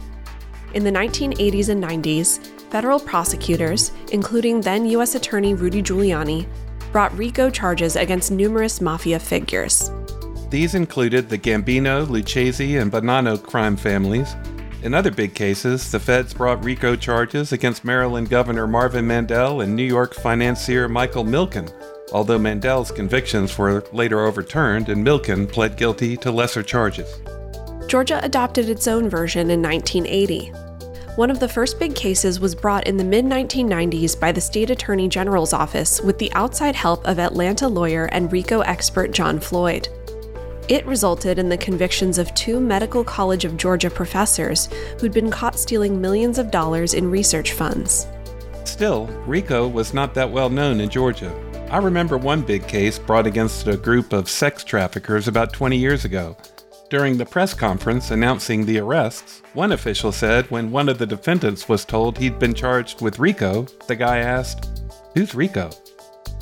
In 0.74 0.84
the 0.84 0.90
1980s 0.90 1.70
and 1.70 1.84
90s, 1.84 2.44
federal 2.72 3.00
prosecutors, 3.00 3.92
including 4.12 4.60
then 4.60 4.88
U.S. 4.88 5.14
Attorney 5.14 5.54
Rudy 5.54 5.84
Giuliani, 5.84 6.48
brought 6.92 7.16
RICO 7.16 7.52
charges 7.52 7.96
against 7.96 8.32
numerous 8.32 8.82
mafia 8.82 9.20
figures. 9.20 9.92
These 10.56 10.74
included 10.74 11.28
the 11.28 11.38
Gambino, 11.38 12.10
Lucchese, 12.10 12.78
and 12.78 12.90
Bonanno 12.90 13.44
crime 13.44 13.76
families, 13.76 14.38
in 14.84 14.94
other 14.94 15.12
big 15.12 15.36
cases, 15.36 15.92
the 15.92 16.00
feds 16.00 16.34
brought 16.34 16.64
RICO 16.64 16.96
charges 16.96 17.52
against 17.52 17.84
Maryland 17.84 18.30
Governor 18.30 18.66
Marvin 18.66 19.06
Mandel 19.06 19.60
and 19.60 19.76
New 19.76 19.84
York 19.84 20.14
financier 20.14 20.88
Michael 20.88 21.26
Milken, 21.26 21.70
although 22.14 22.40
Mandel's 22.40 22.90
convictions 22.90 23.58
were 23.58 23.84
later 23.92 24.22
overturned 24.22 24.88
and 24.88 25.06
Milken 25.06 25.46
pled 25.46 25.76
guilty 25.76 26.16
to 26.16 26.32
lesser 26.32 26.64
charges. 26.64 27.20
Georgia 27.90 28.22
adopted 28.24 28.70
its 28.70 28.88
own 28.88 29.10
version 29.10 29.52
in 29.52 29.62
1980. 29.62 30.54
One 31.18 31.30
of 31.30 31.42
the 31.42 31.50
first 31.50 31.80
big 31.80 31.96
cases 31.96 32.40
was 32.40 32.56
brought 32.56 32.88
in 32.88 32.96
the 32.96 33.04
mid 33.04 33.26
1990s 33.26 34.18
by 34.18 34.32
the 34.32 34.40
State 34.40 34.70
Attorney 34.70 35.10
General's 35.10 35.52
office 35.52 36.00
with 36.00 36.18
the 36.18 36.32
outside 36.32 36.78
help 36.78 37.06
of 37.06 37.20
Atlanta 37.20 37.68
lawyer 37.68 38.06
and 38.14 38.32
RICO 38.32 38.62
expert 38.62 39.12
John 39.12 39.42
Floyd. 39.42 39.90
It 40.68 40.84
resulted 40.88 41.38
in 41.38 41.48
the 41.48 41.58
convictions 41.58 42.18
of 42.18 42.34
two 42.34 42.60
Medical 42.60 43.04
College 43.04 43.46
of 43.46 43.56
Georgia 43.56 43.92
professors 43.92 44.68
who'd 45.00 45.14
been 45.14 45.30
caught 45.30 45.60
stealing 45.60 46.02
millions 46.02 46.40
of 46.40 46.50
dollars 46.50 46.96
in 46.96 47.12
research 47.12 47.52
funds. 47.52 48.08
Still, 48.64 49.06
RICO 49.28 49.68
was 49.68 49.94
not 49.94 50.16
that 50.16 50.32
well 50.32 50.50
known 50.50 50.82
in 50.82 50.90
Georgia. 50.90 51.32
I 51.70 51.78
remember 51.78 52.18
one 52.18 52.42
big 52.42 52.68
case 52.68 52.98
brought 52.98 53.28
against 53.28 53.68
a 53.68 53.78
group 53.78 54.12
of 54.12 54.28
sex 54.28 54.64
traffickers 54.64 55.28
about 55.28 55.54
20 55.54 55.78
years 55.78 56.04
ago. 56.04 56.36
During 56.90 57.18
the 57.18 57.28
press 57.28 57.54
conference 57.54 58.10
announcing 58.10 58.66
the 58.66 58.80
arrests, 58.80 59.44
one 59.54 59.72
official 59.72 60.12
said 60.12 60.50
when 60.50 60.72
one 60.72 60.90
of 60.90 60.98
the 60.98 61.06
defendants 61.06 61.70
was 61.70 61.86
told 61.86 62.18
he'd 62.18 62.40
been 62.40 62.56
charged 62.56 63.02
with 63.02 63.20
RICO, 63.20 63.68
the 63.86 63.96
guy 63.96 64.18
asked, 64.18 64.68
Who's 65.14 65.36
RICO? 65.36 65.70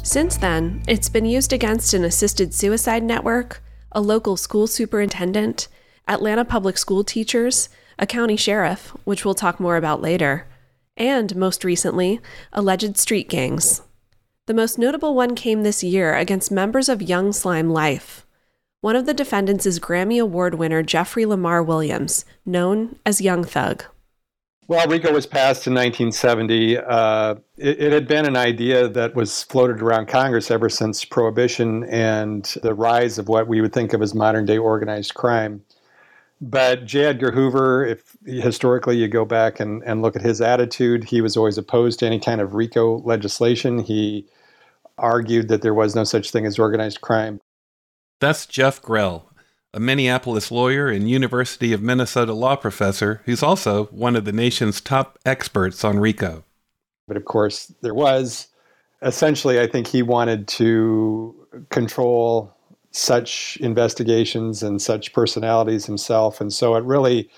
Since 0.01 0.37
then, 0.37 0.81
it's 0.87 1.09
been 1.09 1.25
used 1.25 1.51
against 1.51 1.93
an 1.93 2.05
assisted 2.05 2.53
suicide 2.53 3.03
network, 3.03 3.62
a 3.93 4.01
local 4.01 4.37
school 4.37 4.67
superintendent, 4.67 5.67
Atlanta 6.07 6.43
public 6.43 6.77
school 6.77 7.03
teachers, 7.03 7.69
a 7.97 8.05
county 8.05 8.35
sheriff, 8.35 8.89
which 9.03 9.23
we'll 9.23 9.33
talk 9.33 9.59
more 9.59 9.77
about 9.77 10.01
later, 10.01 10.47
and, 10.97 11.35
most 11.35 11.63
recently, 11.63 12.19
alleged 12.51 12.97
street 12.97 13.29
gangs. 13.29 13.81
The 14.45 14.53
most 14.53 14.77
notable 14.77 15.15
one 15.15 15.35
came 15.35 15.63
this 15.63 15.83
year 15.83 16.15
against 16.15 16.51
members 16.51 16.89
of 16.89 17.01
Young 17.01 17.31
Slime 17.31 17.69
Life. 17.69 18.25
One 18.81 18.97
of 18.97 19.05
the 19.05 19.13
defendants 19.13 19.65
is 19.65 19.79
Grammy 19.79 20.21
Award 20.21 20.55
winner 20.55 20.83
Jeffrey 20.83 21.25
Lamar 21.25 21.63
Williams, 21.63 22.25
known 22.45 22.97
as 23.05 23.21
Young 23.21 23.45
Thug. 23.45 23.85
Well, 24.67 24.87
RICO 24.87 25.11
was 25.11 25.25
passed 25.25 25.67
in 25.67 25.73
1970. 25.73 26.77
Uh, 26.77 27.35
it, 27.57 27.81
it, 27.81 27.91
had 27.91 28.07
been 28.07 28.25
an 28.25 28.37
idea 28.37 28.87
that 28.87 29.13
was 29.13 29.43
floated 29.43 29.81
around 29.81 30.07
Congress 30.07 30.49
ever 30.49 30.69
since 30.69 31.03
Prohibition 31.03 31.83
and 31.85 32.45
the 32.63 32.73
rise 32.73 33.19
of 33.19 33.27
what 33.27 33.47
we 33.47 33.59
would 33.59 33.73
think 33.73 33.91
of 33.91 34.01
as 34.01 34.15
modern 34.15 34.45
day 34.45 34.57
organized 34.57 35.15
crime. 35.15 35.63
But 36.39 36.85
J. 36.85 37.05
Edgar 37.05 37.31
Hoover, 37.31 37.85
if 37.85 38.15
historically 38.25 38.97
you 38.97 39.07
go 39.09 39.25
back 39.25 39.59
and, 39.59 39.83
and 39.83 40.01
look 40.01 40.15
at 40.15 40.21
his 40.21 40.39
attitude, 40.39 41.03
he 41.03 41.21
was 41.21 41.35
always 41.35 41.57
opposed 41.57 41.99
to 41.99 42.05
any 42.05 42.19
kind 42.19 42.39
of 42.39 42.53
RICO 42.53 42.99
legislation. 42.99 43.79
He 43.79 44.27
argued 44.97 45.49
that 45.49 45.61
there 45.61 45.73
was 45.73 45.95
no 45.95 46.03
such 46.03 46.31
thing 46.31 46.45
as 46.45 46.57
organized 46.57 47.01
crime. 47.01 47.39
That's 48.19 48.45
Jeff 48.45 48.81
Grell, 48.81 49.29
a 49.73 49.79
Minneapolis 49.79 50.51
lawyer 50.51 50.87
and 50.87 51.09
University 51.09 51.73
of 51.73 51.81
Minnesota 51.81 52.33
law 52.33 52.55
professor 52.55 53.21
who's 53.25 53.41
also 53.41 53.85
one 53.85 54.15
of 54.15 54.25
the 54.25 54.31
nation's 54.31 54.79
top 54.79 55.17
experts 55.25 55.83
on 55.83 55.99
RICO. 55.99 56.43
But 57.07 57.17
of 57.17 57.25
course, 57.25 57.73
there 57.81 57.93
was. 57.93 58.47
Essentially, 59.01 59.59
I 59.59 59.67
think 59.67 59.87
he 59.87 60.01
wanted 60.01 60.47
to 60.49 61.35
control 61.69 62.55
such 62.91 63.57
investigations 63.59 64.63
and 64.63 64.81
such 64.81 65.11
personalities 65.11 65.85
himself. 65.85 66.39
And 66.39 66.53
so 66.53 66.75
it 66.75 66.83
really 66.85 67.29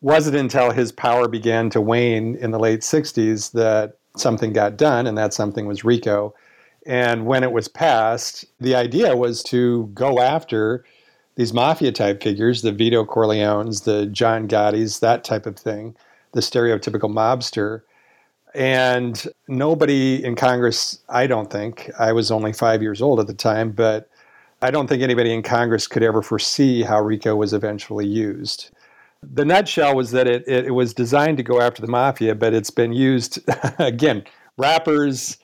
wasn't 0.00 0.36
until 0.36 0.72
his 0.72 0.90
power 0.90 1.28
began 1.28 1.70
to 1.70 1.80
wane 1.80 2.34
in 2.36 2.50
the 2.50 2.58
late 2.58 2.80
60s 2.80 3.52
that 3.52 3.98
something 4.16 4.52
got 4.52 4.76
done, 4.76 5.06
and 5.06 5.16
that 5.16 5.34
something 5.34 5.66
was 5.66 5.84
RICO. 5.84 6.34
And 6.86 7.26
when 7.26 7.42
it 7.42 7.52
was 7.52 7.68
passed, 7.68 8.44
the 8.58 8.74
idea 8.74 9.16
was 9.16 9.42
to 9.44 9.90
go 9.94 10.20
after 10.20 10.84
these 11.36 11.52
mafia 11.52 11.92
type 11.92 12.22
figures, 12.22 12.62
the 12.62 12.72
Vito 12.72 13.04
Corleones, 13.04 13.84
the 13.84 14.06
John 14.06 14.46
Gottis, 14.46 15.00
that 15.00 15.24
type 15.24 15.46
of 15.46 15.56
thing, 15.56 15.96
the 16.32 16.40
stereotypical 16.40 17.10
mobster. 17.12 17.82
And 18.54 19.26
nobody 19.48 20.24
in 20.24 20.36
Congress, 20.36 21.00
I 21.08 21.26
don't 21.26 21.50
think, 21.50 21.90
I 21.98 22.12
was 22.12 22.30
only 22.30 22.52
five 22.52 22.82
years 22.82 23.02
old 23.02 23.18
at 23.18 23.26
the 23.26 23.34
time, 23.34 23.72
but 23.72 24.08
I 24.62 24.70
don't 24.70 24.86
think 24.86 25.02
anybody 25.02 25.34
in 25.34 25.42
Congress 25.42 25.88
could 25.88 26.04
ever 26.04 26.22
foresee 26.22 26.82
how 26.82 27.00
RICO 27.00 27.34
was 27.34 27.52
eventually 27.52 28.06
used. 28.06 28.70
The 29.22 29.44
nutshell 29.44 29.96
was 29.96 30.12
that 30.12 30.28
it, 30.28 30.44
it, 30.46 30.66
it 30.66 30.70
was 30.70 30.94
designed 30.94 31.38
to 31.38 31.42
go 31.42 31.60
after 31.60 31.82
the 31.82 31.88
mafia, 31.88 32.34
but 32.34 32.54
it's 32.54 32.70
been 32.70 32.92
used, 32.92 33.40
again, 33.78 34.24
rappers, 34.56 35.38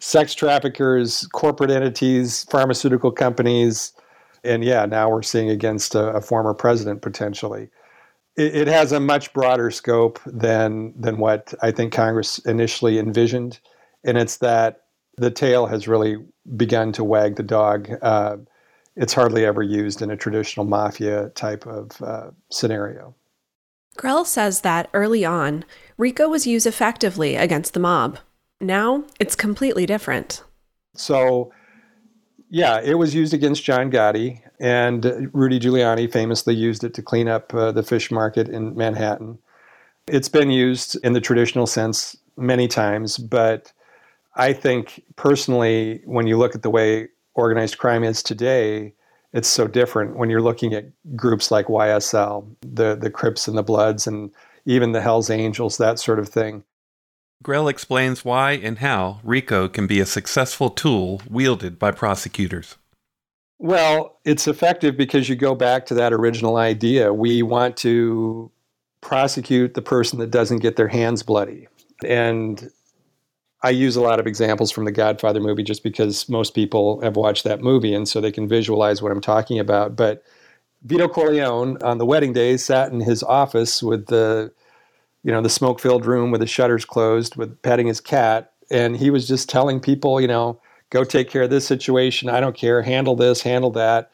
sex 0.00 0.34
traffickers, 0.34 1.26
corporate 1.28 1.70
entities, 1.70 2.44
pharmaceutical 2.50 3.12
companies, 3.12 3.92
and 4.46 4.64
yeah, 4.64 4.86
now 4.86 5.10
we're 5.10 5.22
seeing 5.22 5.50
against 5.50 5.94
a, 5.94 6.08
a 6.08 6.20
former 6.20 6.54
president 6.54 7.02
potentially. 7.02 7.68
It, 8.36 8.54
it, 8.54 8.68
has 8.68 8.92
a 8.92 9.00
much 9.00 9.32
broader 9.32 9.70
scope 9.70 10.20
than 10.26 10.94
than 10.98 11.18
what 11.18 11.54
I 11.62 11.70
think 11.70 11.92
Congress 11.92 12.38
initially 12.40 12.98
envisioned, 12.98 13.58
and 14.04 14.18
it's 14.18 14.38
that 14.38 14.82
the 15.16 15.30
tail 15.30 15.66
has 15.66 15.88
really 15.88 16.16
begun 16.56 16.92
to 16.92 17.04
wag 17.04 17.36
the 17.36 17.42
dog. 17.42 17.90
Uh, 18.02 18.36
it's 18.96 19.12
hardly 19.12 19.44
ever 19.44 19.62
used 19.62 20.02
in 20.02 20.10
a 20.10 20.16
traditional 20.16 20.64
mafia 20.64 21.30
type 21.30 21.66
of 21.66 22.00
uh, 22.02 22.30
scenario. 22.50 23.14
Grell 23.96 24.24
says 24.24 24.60
that 24.60 24.88
early 24.92 25.24
on, 25.24 25.64
RICO 25.96 26.28
was 26.28 26.46
used 26.46 26.66
effectively 26.66 27.36
against 27.36 27.72
the 27.72 27.80
mob. 27.80 28.18
Now, 28.60 29.04
it's 29.18 29.34
completely 29.34 29.86
different. 29.86 30.42
So, 30.94 31.52
yeah, 32.48 32.80
it 32.80 32.94
was 32.94 33.14
used 33.14 33.34
against 33.34 33.64
John 33.64 33.90
Gotti, 33.90 34.40
and 34.60 35.30
Rudy 35.32 35.58
Giuliani 35.58 36.10
famously 36.10 36.54
used 36.54 36.84
it 36.84 36.94
to 36.94 37.02
clean 37.02 37.28
up 37.28 37.52
uh, 37.54 37.72
the 37.72 37.82
fish 37.82 38.10
market 38.10 38.48
in 38.48 38.76
Manhattan. 38.76 39.38
It's 40.06 40.28
been 40.28 40.50
used 40.50 40.96
in 41.04 41.12
the 41.12 41.20
traditional 41.20 41.66
sense 41.66 42.16
many 42.36 42.68
times, 42.68 43.18
but 43.18 43.72
I 44.36 44.52
think 44.52 45.02
personally, 45.16 46.02
when 46.04 46.26
you 46.26 46.38
look 46.38 46.54
at 46.54 46.62
the 46.62 46.70
way 46.70 47.08
organized 47.34 47.78
crime 47.78 48.04
is 48.04 48.22
today, 48.22 48.94
it's 49.32 49.48
so 49.48 49.66
different 49.66 50.16
when 50.16 50.30
you're 50.30 50.42
looking 50.42 50.72
at 50.72 50.86
groups 51.16 51.50
like 51.50 51.66
YSL, 51.66 52.46
the, 52.60 52.94
the 52.94 53.10
Crips 53.10 53.48
and 53.48 53.58
the 53.58 53.62
Bloods, 53.62 54.06
and 54.06 54.30
even 54.64 54.92
the 54.92 55.00
Hells 55.00 55.30
Angels, 55.30 55.78
that 55.78 55.98
sort 55.98 56.18
of 56.18 56.28
thing. 56.28 56.62
Grell 57.42 57.68
explains 57.68 58.24
why 58.24 58.52
and 58.52 58.78
how 58.78 59.20
RICO 59.22 59.68
can 59.68 59.86
be 59.86 60.00
a 60.00 60.06
successful 60.06 60.70
tool 60.70 61.20
wielded 61.28 61.78
by 61.78 61.90
prosecutors. 61.90 62.76
Well, 63.58 64.18
it's 64.24 64.46
effective 64.46 64.96
because 64.96 65.28
you 65.28 65.36
go 65.36 65.54
back 65.54 65.86
to 65.86 65.94
that 65.94 66.12
original 66.12 66.56
idea. 66.56 67.12
We 67.12 67.42
want 67.42 67.76
to 67.78 68.50
prosecute 69.00 69.74
the 69.74 69.82
person 69.82 70.18
that 70.18 70.30
doesn't 70.30 70.58
get 70.58 70.76
their 70.76 70.88
hands 70.88 71.22
bloody. 71.22 71.68
And 72.04 72.70
I 73.62 73.70
use 73.70 73.96
a 73.96 74.02
lot 74.02 74.20
of 74.20 74.26
examples 74.26 74.70
from 74.70 74.84
the 74.84 74.92
Godfather 74.92 75.40
movie 75.40 75.62
just 75.62 75.82
because 75.82 76.28
most 76.28 76.54
people 76.54 77.00
have 77.00 77.16
watched 77.16 77.44
that 77.44 77.62
movie 77.62 77.94
and 77.94 78.08
so 78.08 78.20
they 78.20 78.32
can 78.32 78.48
visualize 78.48 79.00
what 79.00 79.12
I'm 79.12 79.20
talking 79.20 79.58
about. 79.58 79.96
But 79.96 80.22
Vito 80.82 81.08
Corleone 81.08 81.78
on 81.82 81.98
the 81.98 82.06
wedding 82.06 82.32
day 82.32 82.56
sat 82.56 82.92
in 82.92 83.00
his 83.00 83.22
office 83.22 83.82
with 83.82 84.06
the 84.06 84.52
you 85.26 85.32
know, 85.32 85.42
the 85.42 85.50
smoke 85.50 85.80
filled 85.80 86.06
room 86.06 86.30
with 86.30 86.40
the 86.40 86.46
shutters 86.46 86.84
closed 86.84 87.34
with 87.34 87.60
petting 87.62 87.88
his 87.88 88.00
cat. 88.00 88.52
And 88.70 88.96
he 88.96 89.10
was 89.10 89.26
just 89.26 89.48
telling 89.48 89.80
people, 89.80 90.20
you 90.20 90.28
know, 90.28 90.60
go 90.90 91.02
take 91.02 91.28
care 91.28 91.42
of 91.42 91.50
this 91.50 91.66
situation. 91.66 92.28
I 92.28 92.38
don't 92.38 92.56
care. 92.56 92.80
Handle 92.80 93.16
this, 93.16 93.42
handle 93.42 93.72
that. 93.72 94.12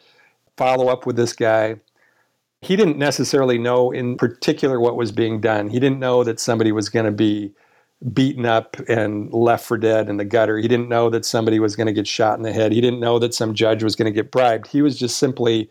Follow 0.57 0.89
up 0.89 1.05
with 1.05 1.17
this 1.17 1.35
guy. 1.35 1.77
He 2.63 2.77
didn't 2.77 2.97
necessarily 2.97 3.59
know 3.59 3.91
in 3.91 4.17
particular 4.17 4.81
what 4.81 4.97
was 4.97 5.13
being 5.13 5.39
done. 5.39 5.69
He 5.69 5.79
didn't 5.79 5.99
know 5.99 6.25
that 6.25 6.41
somebody 6.41 6.73
was 6.73 6.89
going 6.89 7.05
to 7.05 7.13
be 7.13 7.53
beaten 8.15 8.47
up 8.47 8.79
and 8.89 9.31
left 9.35 9.67
for 9.67 9.77
dead 9.77 10.09
in 10.09 10.17
the 10.17 10.25
gutter. 10.25 10.57
He 10.57 10.67
didn't 10.67 10.89
know 10.89 11.11
that 11.11 11.27
somebody 11.27 11.61
was 11.61 11.77
going 11.77 11.89
to 11.89 11.93
get 11.93 12.07
shot 12.07 12.39
in 12.39 12.43
the 12.43 12.55
head. 12.55 12.73
He 12.73 12.81
didn't 12.81 13.01
know 13.01 13.19
that 13.19 13.35
some 13.35 13.53
judge 13.53 13.85
was 13.85 13.97
going 13.97 14.11
to 14.11 14.15
get 14.15 14.33
bribed. 14.33 14.67
He 14.69 14.81
was 14.81 14.99
just 14.99 15.19
simply 15.19 15.69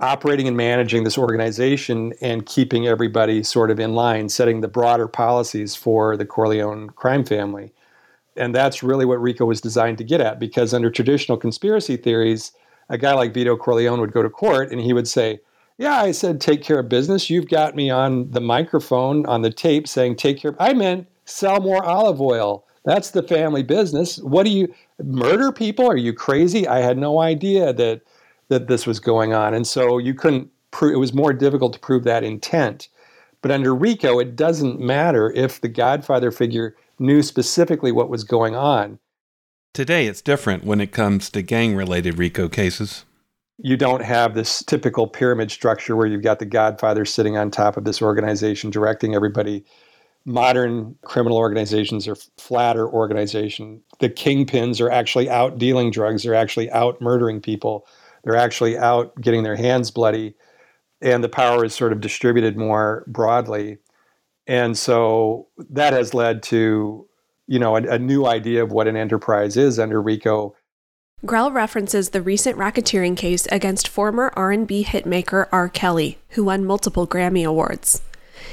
operating 0.00 0.48
and 0.48 0.56
managing 0.56 1.04
this 1.04 1.16
organization 1.16 2.12
and 2.20 2.46
keeping 2.46 2.86
everybody 2.86 3.42
sort 3.42 3.70
of 3.70 3.78
in 3.78 3.94
line, 3.94 4.28
setting 4.28 4.60
the 4.60 4.68
broader 4.68 5.06
policies 5.06 5.74
for 5.74 6.16
the 6.16 6.26
Corleone 6.26 6.90
crime 6.90 7.24
family. 7.24 7.72
And 8.36 8.54
that's 8.54 8.82
really 8.82 9.04
what 9.04 9.22
RICO 9.22 9.44
was 9.44 9.60
designed 9.60 9.98
to 9.98 10.04
get 10.04 10.20
at 10.20 10.40
because 10.40 10.74
under 10.74 10.90
traditional 10.90 11.38
conspiracy 11.38 11.96
theories, 11.96 12.52
a 12.88 12.98
guy 12.98 13.14
like 13.14 13.32
Vito 13.32 13.56
Corleone 13.56 14.00
would 14.00 14.12
go 14.12 14.22
to 14.22 14.30
court 14.30 14.72
and 14.72 14.80
he 14.80 14.92
would 14.92 15.06
say, 15.06 15.40
Yeah, 15.78 16.00
I 16.00 16.10
said 16.10 16.40
take 16.40 16.62
care 16.62 16.80
of 16.80 16.88
business. 16.88 17.30
You've 17.30 17.48
got 17.48 17.76
me 17.76 17.90
on 17.90 18.30
the 18.32 18.40
microphone, 18.40 19.24
on 19.26 19.42
the 19.42 19.50
tape 19.50 19.86
saying 19.86 20.16
take 20.16 20.38
care. 20.38 20.56
I 20.60 20.72
meant 20.72 21.06
sell 21.24 21.60
more 21.60 21.84
olive 21.84 22.20
oil. 22.20 22.66
That's 22.84 23.12
the 23.12 23.22
family 23.22 23.62
business. 23.62 24.18
What 24.18 24.44
do 24.44 24.50
you 24.50 24.74
murder 25.02 25.52
people? 25.52 25.88
Are 25.88 25.96
you 25.96 26.12
crazy? 26.12 26.68
I 26.68 26.80
had 26.80 26.98
no 26.98 27.20
idea 27.20 27.72
that 27.72 28.02
that 28.54 28.68
this 28.68 28.86
was 28.86 29.00
going 29.00 29.34
on. 29.34 29.52
And 29.52 29.66
so 29.66 29.98
you 29.98 30.14
couldn't 30.14 30.48
prove 30.70 30.94
it 30.94 30.98
was 30.98 31.12
more 31.12 31.32
difficult 31.32 31.72
to 31.74 31.78
prove 31.78 32.04
that 32.04 32.24
intent. 32.24 32.88
But 33.42 33.50
under 33.50 33.74
RICO, 33.74 34.18
it 34.18 34.36
doesn't 34.36 34.80
matter 34.80 35.30
if 35.32 35.60
the 35.60 35.68
Godfather 35.68 36.30
figure 36.30 36.74
knew 36.98 37.22
specifically 37.22 37.92
what 37.92 38.08
was 38.08 38.24
going 38.24 38.56
on. 38.56 38.98
Today, 39.74 40.06
it's 40.06 40.22
different 40.22 40.64
when 40.64 40.80
it 40.80 40.92
comes 40.92 41.28
to 41.30 41.42
gang 41.42 41.74
related 41.74 42.16
RICO 42.16 42.48
cases. 42.48 43.04
You 43.58 43.76
don't 43.76 44.02
have 44.02 44.34
this 44.34 44.62
typical 44.62 45.06
pyramid 45.06 45.50
structure 45.50 45.96
where 45.96 46.06
you've 46.06 46.22
got 46.22 46.38
the 46.38 46.46
Godfather 46.46 47.04
sitting 47.04 47.36
on 47.36 47.50
top 47.50 47.76
of 47.76 47.84
this 47.84 48.00
organization 48.00 48.70
directing 48.70 49.14
everybody. 49.14 49.64
Modern 50.24 50.96
criminal 51.02 51.36
organizations 51.38 52.08
are 52.08 52.16
flatter 52.38 52.88
organization. 52.88 53.82
The 54.00 54.08
kingpins 54.08 54.80
are 54.80 54.90
actually 54.90 55.28
out 55.28 55.58
dealing 55.58 55.90
drugs, 55.90 56.22
they're 56.22 56.34
actually 56.34 56.70
out 56.70 57.00
murdering 57.00 57.40
people, 57.40 57.86
they're 58.24 58.36
actually 58.36 58.76
out 58.76 59.18
getting 59.20 59.42
their 59.42 59.56
hands 59.56 59.90
bloody, 59.90 60.34
and 61.00 61.22
the 61.22 61.28
power 61.28 61.64
is 61.64 61.74
sort 61.74 61.92
of 61.92 62.00
distributed 62.00 62.56
more 62.56 63.04
broadly. 63.06 63.78
And 64.46 64.76
so 64.76 65.48
that 65.70 65.92
has 65.92 66.14
led 66.14 66.42
to, 66.44 67.06
you 67.46 67.58
know, 67.58 67.76
a, 67.76 67.82
a 67.82 67.98
new 67.98 68.26
idea 68.26 68.62
of 68.62 68.72
what 68.72 68.88
an 68.88 68.96
enterprise 68.96 69.56
is 69.56 69.78
under 69.78 70.00
RICO. 70.00 70.54
Grell 71.24 71.50
references 71.50 72.10
the 72.10 72.20
recent 72.20 72.58
racketeering 72.58 73.16
case 73.16 73.46
against 73.50 73.88
former 73.88 74.30
R&B 74.36 74.84
hitmaker 74.84 75.48
R. 75.50 75.68
Kelly, 75.70 76.18
who 76.30 76.44
won 76.44 76.66
multiple 76.66 77.06
Grammy 77.06 77.46
Awards. 77.46 78.02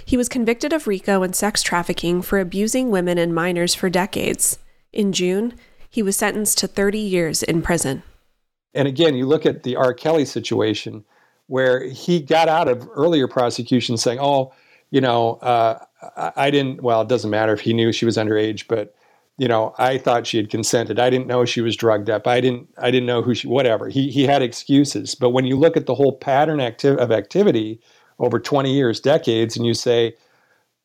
He 0.05 0.15
was 0.15 0.29
convicted 0.29 0.71
of 0.71 0.87
RICO 0.87 1.23
and 1.23 1.35
sex 1.35 1.61
trafficking 1.61 2.21
for 2.21 2.39
abusing 2.39 2.89
women 2.89 3.17
and 3.17 3.35
minors 3.35 3.75
for 3.75 3.89
decades. 3.89 4.57
In 4.93 5.11
June, 5.11 5.53
he 5.89 6.01
was 6.01 6.15
sentenced 6.15 6.57
to 6.59 6.67
30 6.67 6.99
years 6.99 7.43
in 7.43 7.61
prison. 7.61 8.03
And 8.73 8.87
again, 8.87 9.15
you 9.15 9.25
look 9.25 9.45
at 9.45 9.63
the 9.63 9.75
R. 9.75 9.93
Kelly 9.93 10.25
situation 10.25 11.03
where 11.47 11.83
he 11.83 12.21
got 12.21 12.47
out 12.47 12.67
of 12.67 12.87
earlier 12.93 13.27
prosecutions 13.27 14.01
saying, 14.01 14.19
oh, 14.21 14.53
you 14.89 15.01
know, 15.01 15.35
uh, 15.35 15.79
I 16.35 16.49
didn't, 16.49 16.81
well, 16.81 17.01
it 17.01 17.09
doesn't 17.09 17.29
matter 17.29 17.53
if 17.53 17.61
he 17.61 17.73
knew 17.73 17.91
she 17.91 18.05
was 18.05 18.17
underage, 18.17 18.67
but, 18.67 18.95
you 19.37 19.47
know, 19.47 19.73
I 19.77 19.97
thought 19.97 20.27
she 20.27 20.37
had 20.37 20.49
consented. 20.49 20.99
I 20.99 21.09
didn't 21.09 21.27
know 21.27 21.45
she 21.45 21.61
was 21.61 21.75
drugged 21.75 22.09
up. 22.09 22.27
I 22.27 22.41
didn't, 22.41 22.69
I 22.77 22.91
didn't 22.91 23.07
know 23.07 23.21
who 23.21 23.33
she, 23.33 23.47
whatever. 23.47 23.89
He, 23.89 24.09
he 24.09 24.23
had 24.23 24.41
excuses. 24.41 25.15
But 25.15 25.31
when 25.31 25.45
you 25.45 25.57
look 25.57 25.75
at 25.75 25.85
the 25.85 25.95
whole 25.95 26.17
pattern 26.17 26.59
acti- 26.59 26.89
of 26.89 27.11
activity 27.11 27.81
over 28.19 28.39
20 28.39 28.73
years, 28.73 28.99
decades, 28.99 29.57
and 29.57 29.65
you 29.65 29.73
say, 29.73 30.15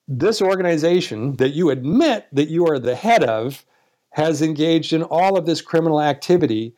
this 0.09 0.41
organization 0.41 1.37
that 1.37 1.51
you 1.51 1.71
admit 1.71 2.27
that 2.33 2.49
you 2.49 2.67
are 2.67 2.79
the 2.79 2.95
head 2.95 3.25
of 3.25 3.65
has 4.11 4.41
engaged 4.41 4.93
in 4.93 5.03
all 5.03 5.37
of 5.37 5.47
this 5.47 5.61
criminal 5.61 6.01
activity. 6.01 6.75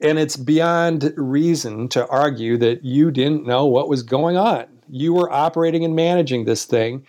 And 0.00 0.18
it's 0.18 0.36
beyond 0.36 1.12
reason 1.16 1.88
to 1.88 2.06
argue 2.08 2.56
that 2.58 2.84
you 2.84 3.10
didn't 3.10 3.46
know 3.46 3.66
what 3.66 3.88
was 3.88 4.02
going 4.02 4.36
on. 4.36 4.66
You 4.88 5.12
were 5.12 5.30
operating 5.32 5.84
and 5.84 5.96
managing 5.96 6.44
this 6.44 6.64
thing 6.64 7.04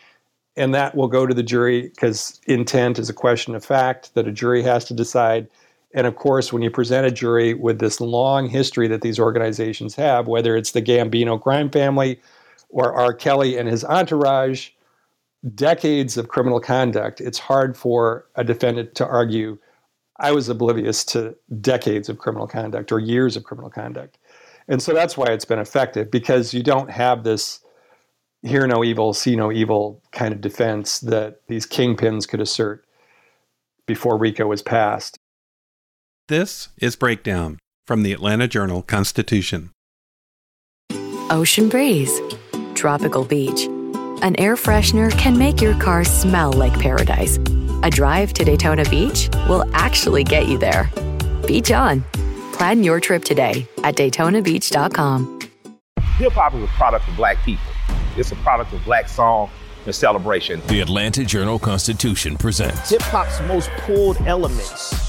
and 0.59 0.73
that 0.73 0.93
will 0.93 1.07
go 1.07 1.25
to 1.25 1.33
the 1.33 1.41
jury 1.41 1.83
because 1.83 2.39
intent 2.45 2.99
is 2.99 3.09
a 3.09 3.13
question 3.13 3.55
of 3.55 3.63
fact 3.63 4.13
that 4.13 4.27
a 4.27 4.31
jury 4.31 4.61
has 4.61 4.83
to 4.85 4.93
decide. 4.93 5.47
And 5.93 6.05
of 6.05 6.17
course 6.17 6.51
when 6.51 6.61
you 6.61 6.69
present 6.69 7.07
a 7.07 7.11
jury 7.11 7.53
with 7.53 7.79
this 7.79 8.01
long 8.01 8.49
history 8.49 8.87
that 8.89 9.01
these 9.01 9.19
organizations 9.19 9.95
have 9.95 10.27
whether 10.27 10.55
it's 10.55 10.71
the 10.71 10.81
gambino 10.81 11.41
crime 11.41 11.69
family 11.69 12.19
or 12.69 12.93
r. 12.93 13.13
Kelly 13.13 13.57
and 13.57 13.69
his 13.69 13.85
entourage 13.85 14.69
decades 15.55 16.17
of 16.17 16.27
criminal 16.27 16.59
conduct 16.59 17.21
it's 17.21 17.39
hard 17.39 17.77
for 17.77 18.25
a 18.35 18.43
defendant 18.43 18.93
to 18.95 19.07
argue 19.07 19.57
i 20.19 20.31
was 20.31 20.49
oblivious 20.49 21.03
to 21.03 21.35
decades 21.61 22.09
of 22.09 22.17
criminal 22.17 22.47
conduct 22.47 22.91
or 22.91 22.99
years 22.99 23.35
of 23.35 23.43
criminal 23.43 23.69
conduct 23.69 24.17
and 24.67 24.81
so 24.81 24.93
that's 24.93 25.17
why 25.17 25.27
it's 25.27 25.45
been 25.45 25.59
effective 25.59 26.11
because 26.11 26.53
you 26.53 26.61
don't 26.61 26.91
have 26.91 27.23
this 27.23 27.61
hear 28.43 28.67
no 28.67 28.83
evil, 28.83 29.13
see 29.13 29.35
no 29.35 29.51
evil 29.51 30.01
kind 30.11 30.33
of 30.33 30.41
defense 30.41 30.99
that 31.01 31.41
these 31.47 31.65
kingpins 31.65 32.27
could 32.27 32.41
assert 32.41 32.85
before 33.85 34.17
RICO 34.17 34.47
was 34.47 34.61
passed. 34.61 35.17
This 36.27 36.69
is 36.77 36.95
Breakdown 36.95 37.57
from 37.87 38.03
the 38.03 38.13
Atlanta 38.13 38.47
Journal 38.47 38.83
Constitution. 38.83 39.71
Ocean 41.31 41.69
breeze, 41.69 42.21
tropical 42.75 43.25
beach. 43.25 43.65
An 44.21 44.35
air 44.39 44.55
freshener 44.55 45.11
can 45.17 45.37
make 45.37 45.61
your 45.61 45.73
car 45.79 46.03
smell 46.03 46.53
like 46.53 46.77
paradise. 46.79 47.39
A 47.83 47.89
drive 47.89 48.33
to 48.33 48.43
Daytona 48.43 48.85
Beach 48.85 49.29
will 49.47 49.63
actually 49.73 50.23
get 50.23 50.47
you 50.47 50.57
there. 50.57 50.89
Beach 51.47 51.71
on. 51.71 52.03
Plan 52.53 52.83
your 52.83 52.99
trip 52.99 53.23
today 53.23 53.67
at 53.83 53.95
DaytonaBeach.com. 53.95 55.39
Hip 56.17 56.33
hop 56.33 56.53
is 56.53 56.63
a 56.63 56.67
product 56.67 57.07
of 57.07 57.15
black 57.15 57.37
people 57.43 57.63
it's 58.19 58.31
a 58.31 58.35
product 58.37 58.73
of 58.73 58.83
black 58.83 59.07
song 59.07 59.49
and 59.85 59.95
celebration. 59.95 60.61
The 60.67 60.81
Atlanta 60.81 61.23
Journal 61.23 61.57
Constitution 61.57 62.37
presents 62.37 62.89
Hip 62.89 63.01
hop's 63.03 63.39
most 63.47 63.69
pulled 63.77 64.17
elements 64.27 65.08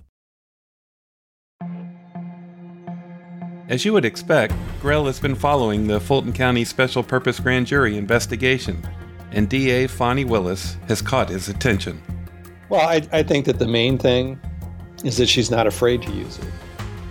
As 3.71 3.85
you 3.85 3.93
would 3.93 4.03
expect, 4.03 4.53
Grell 4.81 5.05
has 5.05 5.17
been 5.17 5.33
following 5.33 5.87
the 5.87 6.01
Fulton 6.01 6.33
County 6.33 6.65
Special 6.65 7.01
Purpose 7.03 7.39
Grand 7.39 7.67
Jury 7.67 7.95
investigation, 7.95 8.85
and 9.31 9.47
DA 9.47 9.87
Fani 9.87 10.25
Willis 10.25 10.75
has 10.89 11.01
caught 11.01 11.29
his 11.29 11.47
attention. 11.47 12.01
Well, 12.67 12.81
I, 12.81 13.01
I 13.13 13.23
think 13.23 13.45
that 13.45 13.59
the 13.59 13.67
main 13.69 13.97
thing 13.97 14.37
is 15.05 15.15
that 15.15 15.29
she's 15.29 15.49
not 15.49 15.67
afraid 15.67 16.01
to 16.01 16.11
use 16.11 16.37
it. 16.37 16.51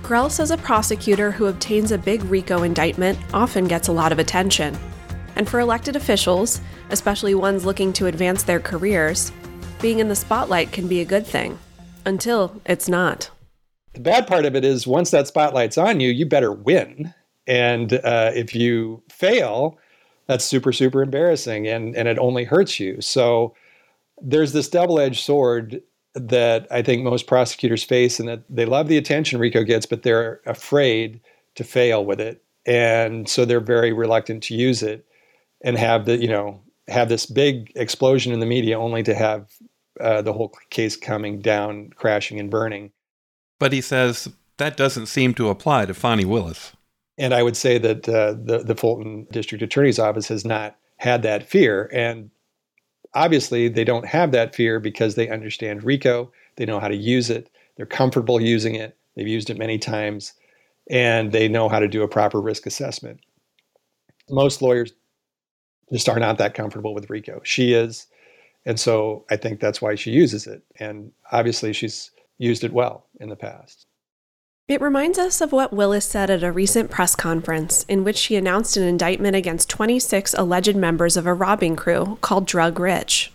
Grell 0.03 0.29
says 0.29 0.51
a 0.51 0.59
prosecutor 0.59 1.31
who 1.31 1.47
obtains 1.47 1.93
a 1.93 1.99
big 1.99 2.23
RICO 2.25 2.63
indictment 2.63 3.19
often 3.33 3.65
gets 3.65 3.89
a 3.89 3.93
lot 3.93 4.13
of 4.13 4.19
attention. 4.19 4.77
And 5.37 5.49
for 5.49 5.61
elected 5.61 5.97
officials, 5.97 6.61
especially 6.91 7.35
ones 7.35 7.65
looking 7.65 7.91
to 7.95 8.05
advance 8.05 8.43
their 8.43 8.61
careers, 8.61 9.33
being 9.81 9.99
in 9.99 10.09
the 10.09 10.15
spotlight 10.15 10.73
can 10.73 10.89
be 10.89 11.01
a 11.01 11.07
good 11.07 11.27
thing. 11.27 11.59
Until 12.05 12.61
it's 12.67 12.87
not. 12.87 13.31
The 13.95 14.01
bad 14.01 14.27
part 14.27 14.45
of 14.45 14.55
it 14.55 14.65
is 14.65 14.87
once 14.87 15.11
that 15.11 15.27
spotlight's 15.27 15.79
on 15.79 16.01
you, 16.01 16.11
you 16.11 16.27
better 16.27 16.53
win. 16.53 17.13
And 17.47 17.93
uh, 17.93 18.31
if 18.35 18.55
you 18.55 19.03
fail, 19.11 19.79
that's 20.27 20.45
super, 20.45 20.73
super 20.73 21.03
embarrassing 21.03 21.67
and, 21.67 21.97
and 21.97 22.07
it 22.07 22.19
only 22.19 22.45
hurts 22.45 22.79
you. 22.79 23.01
So 23.01 23.55
there's 24.23 24.53
this 24.53 24.69
double 24.69 25.01
edged 25.01 25.25
sword 25.25 25.83
that 26.15 26.67
I 26.71 26.83
think 26.83 27.03
most 27.03 27.27
prosecutors 27.27 27.85
face, 27.85 28.19
and 28.19 28.29
that 28.29 28.43
they 28.49 28.65
love 28.65 28.89
the 28.89 28.97
attention 28.97 29.39
RICO 29.39 29.63
gets, 29.63 29.87
but 29.87 30.03
they're 30.03 30.41
afraid 30.45 31.21
to 31.55 31.65
fail 31.65 32.05
with 32.05 32.21
it. 32.21 32.43
And 32.67 33.29
so 33.29 33.45
they're 33.45 33.61
very 33.61 33.93
reluctant 33.93 34.43
to 34.45 34.55
use 34.55 34.83
it 34.83 35.07
and 35.63 35.79
have 35.79 36.07
the, 36.07 36.17
you 36.17 36.29
know, 36.29 36.61
have 36.89 37.09
this 37.09 37.27
big 37.27 37.73
explosion 37.77 38.33
in 38.33 38.41
the 38.41 38.47
media 38.47 38.79
only 38.79 39.03
to 39.05 39.15
have 39.15 39.51
uh, 40.01 40.23
the 40.23 40.33
whole 40.33 40.53
case 40.71 40.97
coming 40.97 41.41
down, 41.41 41.91
crashing 41.95 42.41
and 42.41 42.51
burning. 42.51 42.91
But 43.61 43.73
he 43.73 43.81
says 43.81 44.29
That 44.57 44.77
doesn't 44.77 45.07
seem 45.07 45.35
to 45.35 45.49
apply 45.49 45.87
to 45.87 45.95
Fani 45.95 46.25
Willis. 46.25 46.73
And 47.17 47.33
I 47.33 47.45
would 47.45 47.57
say 47.57 47.79
that 47.79 48.09
uh, 48.09 48.33
the, 48.33 48.65
the 48.65 48.75
Fulton 48.75 49.29
District 49.31 49.63
Attorney's 49.63 50.01
Office 50.01 50.27
has 50.29 50.45
not 50.45 50.77
had 50.97 51.23
that 51.23 51.47
fear. 51.47 51.89
And 51.93 52.31
obviously, 53.15 53.69
they 53.69 53.85
don't 53.85 54.07
have 54.07 54.33
that 54.33 54.55
fear 54.55 54.81
because 54.81 55.15
they 55.15 55.29
understand 55.29 55.85
RICO, 55.85 56.33
they 56.57 56.67
know 56.67 56.81
how 56.81 56.89
to 56.89 56.97
use 56.97 57.31
it, 57.31 57.51
they're 57.77 57.87
comfortable 57.87 58.41
using 58.41 58.75
it, 58.75 58.97
they've 59.15 59.29
used 59.29 59.51
it 59.51 59.59
many 59.59 59.79
times, 59.79 60.33
and 60.89 61.31
they 61.33 61.47
know 61.47 61.69
how 61.69 61.79
to 61.79 61.89
do 61.89 62.03
a 62.03 62.09
proper 62.09 62.41
risk 62.41 62.67
assessment. 62.67 63.21
Most 64.31 64.63
lawyers 64.63 64.93
just 65.93 66.09
are 66.09 66.21
not 66.21 66.39
that 66.39 66.55
comfortable 66.55 66.95
with 66.95 67.11
RICO. 67.11 67.41
She 67.45 67.75
is. 67.75 68.07
And 68.65 68.79
so 68.79 69.25
I 69.31 69.37
think 69.37 69.61
that's 69.61 69.83
why 69.83 69.95
she 69.95 70.11
uses 70.11 70.47
it. 70.47 70.63
And 70.79 71.13
obviously, 71.33 71.73
she's 71.73 72.11
used 72.41 72.65
it 72.65 72.73
well 72.73 73.07
in 73.21 73.29
the 73.29 73.37
past. 73.37 73.87
It 74.67 74.81
reminds 74.81 75.19
us 75.19 75.41
of 75.41 75.53
what 75.53 75.73
Willis 75.73 76.05
said 76.05 76.31
at 76.31 76.43
a 76.43 76.53
recent 76.53 76.91
press 76.91 77.15
conference 77.15 77.85
in 77.89 78.03
which 78.03 78.17
she 78.17 78.37
announced 78.37 78.77
an 78.77 78.85
indictment 78.85 79.37
against 79.37 79.69
26 79.69 80.33
alleged 80.35 80.77
members 80.77 81.17
of 81.17 81.27
a 81.27 81.35
robbing 81.35 81.77
crew 81.77 82.19
called 82.21 82.47
Drug 82.47 82.79
Rich. 82.79 83.33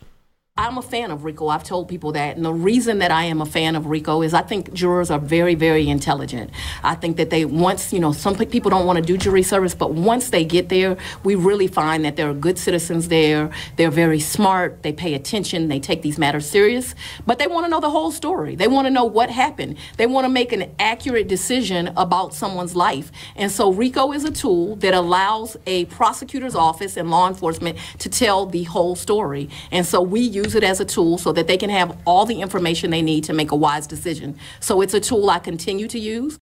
I'm 0.58 0.78
a 0.78 0.82
fan 0.82 1.12
of 1.12 1.26
RICO. 1.26 1.50
I've 1.50 1.66
told 1.66 1.90
people 1.90 2.14
that. 2.14 2.38
And 2.38 2.46
the 2.46 2.54
reason 2.54 3.00
that 3.00 3.12
I 3.12 3.26
am 3.26 3.42
a 3.42 3.46
fan 3.46 3.76
of 3.76 3.88
RICO 3.88 4.22
is 4.22 4.34
I 4.34 4.42
think 4.42 4.72
jurors 4.72 5.12
are 5.12 5.20
very, 5.20 5.54
very 5.54 5.90
intelligent. 5.90 6.50
I 6.82 6.96
think 6.96 7.18
that 7.18 7.30
they, 7.30 7.44
once, 7.44 7.92
you 7.92 8.00
know, 8.00 8.14
some 8.14 8.38
people 8.38 8.72
don't 8.72 8.86
want 8.86 8.96
to 8.96 9.04
do 9.04 9.18
jury 9.18 9.44
service, 9.44 9.76
but 9.76 9.94
once 9.94 10.30
they 10.30 10.46
get 10.46 10.70
there, 10.70 10.96
we 11.26 11.36
really 11.36 11.68
find 11.68 12.06
that 12.06 12.16
there 12.16 12.30
are 12.30 12.34
good 12.34 12.58
citizens 12.58 13.10
there. 13.10 13.50
They're 13.76 13.92
very 13.92 14.22
smart. 14.22 14.82
They 14.82 14.94
pay 14.94 15.14
attention. 15.14 15.68
They 15.68 15.82
take 15.82 16.04
these 16.04 16.18
matters 16.18 16.50
serious. 16.50 16.96
But 17.26 17.38
they 17.38 17.48
want 17.48 17.66
to 17.66 17.70
know 17.70 17.82
the 17.82 17.90
whole 17.90 18.12
story. 18.12 18.56
They 18.56 18.70
want 18.70 18.86
to 18.86 18.92
know 18.92 19.04
what 19.04 19.30
happened. 19.30 19.76
They 19.98 20.08
want 20.08 20.24
to 20.24 20.30
make 20.30 20.54
an 20.54 20.74
accurate 20.80 21.28
decision 21.28 21.92
about 21.98 22.34
someone's 22.34 22.78
life. 22.78 23.12
And 23.36 23.52
so 23.52 23.74
RICO 23.74 24.14
is 24.14 24.24
a 24.24 24.32
tool 24.32 24.78
that 24.78 24.94
allows 24.94 25.58
a 25.68 25.84
prosecutor's 25.88 26.56
office 26.56 26.96
and 26.96 27.12
law 27.12 27.28
enforcement 27.28 27.78
to 28.00 28.08
tell 28.08 28.46
the 28.46 28.64
whole 28.64 28.96
story. 28.96 29.50
And 29.70 29.86
so 29.86 30.02
we 30.02 30.22
use 30.22 30.45
use 30.46 30.56
it 30.56 30.64
as 30.64 30.80
a 30.80 30.86
tool 30.86 31.18
so 31.18 31.32
that 31.34 31.48
they 31.48 31.58
can 31.58 31.70
have 31.70 31.98
all 32.06 32.26
the 32.26 32.42
information 32.42 32.92
they 32.92 33.02
need 33.02 33.24
to 33.26 33.34
make 33.34 33.52
a 33.52 33.56
wise 33.56 33.88
decision. 33.88 34.38
So 34.60 34.82
it's 34.82 34.94
a 34.94 35.00
tool 35.00 35.30
I 35.30 35.40
continue 35.40 35.88
to 35.88 36.00
use. 36.00 36.38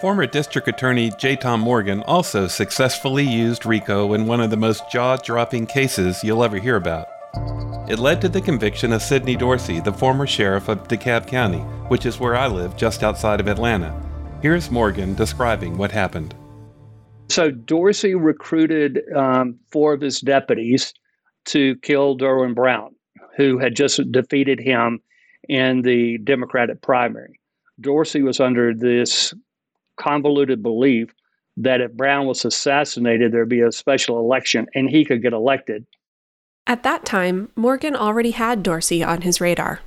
Former 0.00 0.26
District 0.26 0.68
Attorney 0.68 1.10
J. 1.18 1.36
Tom 1.36 1.60
Morgan 1.60 2.02
also 2.02 2.46
successfully 2.46 3.24
used 3.24 3.64
RICO 3.64 4.12
in 4.12 4.26
one 4.26 4.42
of 4.42 4.50
the 4.50 4.56
most 4.56 4.90
jaw 4.90 5.16
dropping 5.16 5.66
cases 5.66 6.22
you'll 6.22 6.44
ever 6.44 6.58
hear 6.58 6.76
about. 6.76 7.08
It 7.88 7.98
led 7.98 8.20
to 8.20 8.28
the 8.28 8.42
conviction 8.42 8.92
of 8.92 9.00
Sidney 9.00 9.36
Dorsey, 9.36 9.80
the 9.80 9.92
former 9.92 10.26
sheriff 10.26 10.68
of 10.68 10.86
DeKalb 10.86 11.26
County, 11.26 11.60
which 11.88 12.04
is 12.04 12.20
where 12.20 12.36
I 12.36 12.46
live 12.46 12.76
just 12.76 13.02
outside 13.02 13.40
of 13.40 13.48
Atlanta. 13.48 13.94
Here's 14.42 14.70
Morgan 14.70 15.14
describing 15.14 15.78
what 15.78 15.92
happened. 15.92 16.34
So, 17.28 17.50
Dorsey 17.50 18.14
recruited 18.14 19.00
um, 19.14 19.58
four 19.70 19.94
of 19.94 20.00
his 20.00 20.20
deputies 20.20 20.92
to 21.46 21.76
kill 21.76 22.16
Derwin 22.16 22.54
Brown, 22.54 22.94
who 23.36 23.58
had 23.58 23.74
just 23.74 24.00
defeated 24.12 24.60
him 24.60 25.00
in 25.48 25.82
the 25.82 26.18
Democratic 26.18 26.82
primary. 26.82 27.40
Dorsey 27.80 28.22
was 28.22 28.40
under 28.40 28.74
this 28.74 29.34
convoluted 29.96 30.62
belief 30.62 31.10
that 31.56 31.80
if 31.80 31.92
Brown 31.92 32.26
was 32.26 32.44
assassinated, 32.44 33.32
there'd 33.32 33.48
be 33.48 33.60
a 33.60 33.72
special 33.72 34.18
election 34.18 34.66
and 34.74 34.90
he 34.90 35.04
could 35.04 35.22
get 35.22 35.32
elected. 35.32 35.86
At 36.66 36.82
that 36.82 37.04
time, 37.04 37.50
Morgan 37.54 37.94
already 37.94 38.32
had 38.32 38.62
Dorsey 38.62 39.02
on 39.02 39.22
his 39.22 39.40
radar. 39.40 39.80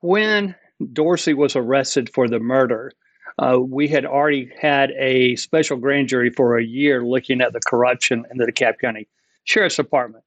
When 0.00 0.54
Dorsey 0.92 1.34
was 1.34 1.56
arrested 1.56 2.10
for 2.14 2.28
the 2.28 2.38
murder, 2.38 2.92
uh, 3.38 3.58
we 3.60 3.88
had 3.88 4.06
already 4.06 4.50
had 4.58 4.92
a 4.92 5.36
special 5.36 5.76
grand 5.76 6.08
jury 6.08 6.30
for 6.30 6.56
a 6.56 6.64
year 6.64 7.04
looking 7.04 7.40
at 7.40 7.52
the 7.52 7.60
corruption 7.66 8.24
in 8.30 8.38
the 8.38 8.46
DeKalb 8.46 8.78
County 8.78 9.08
Sheriff's 9.44 9.76
Department 9.76 10.24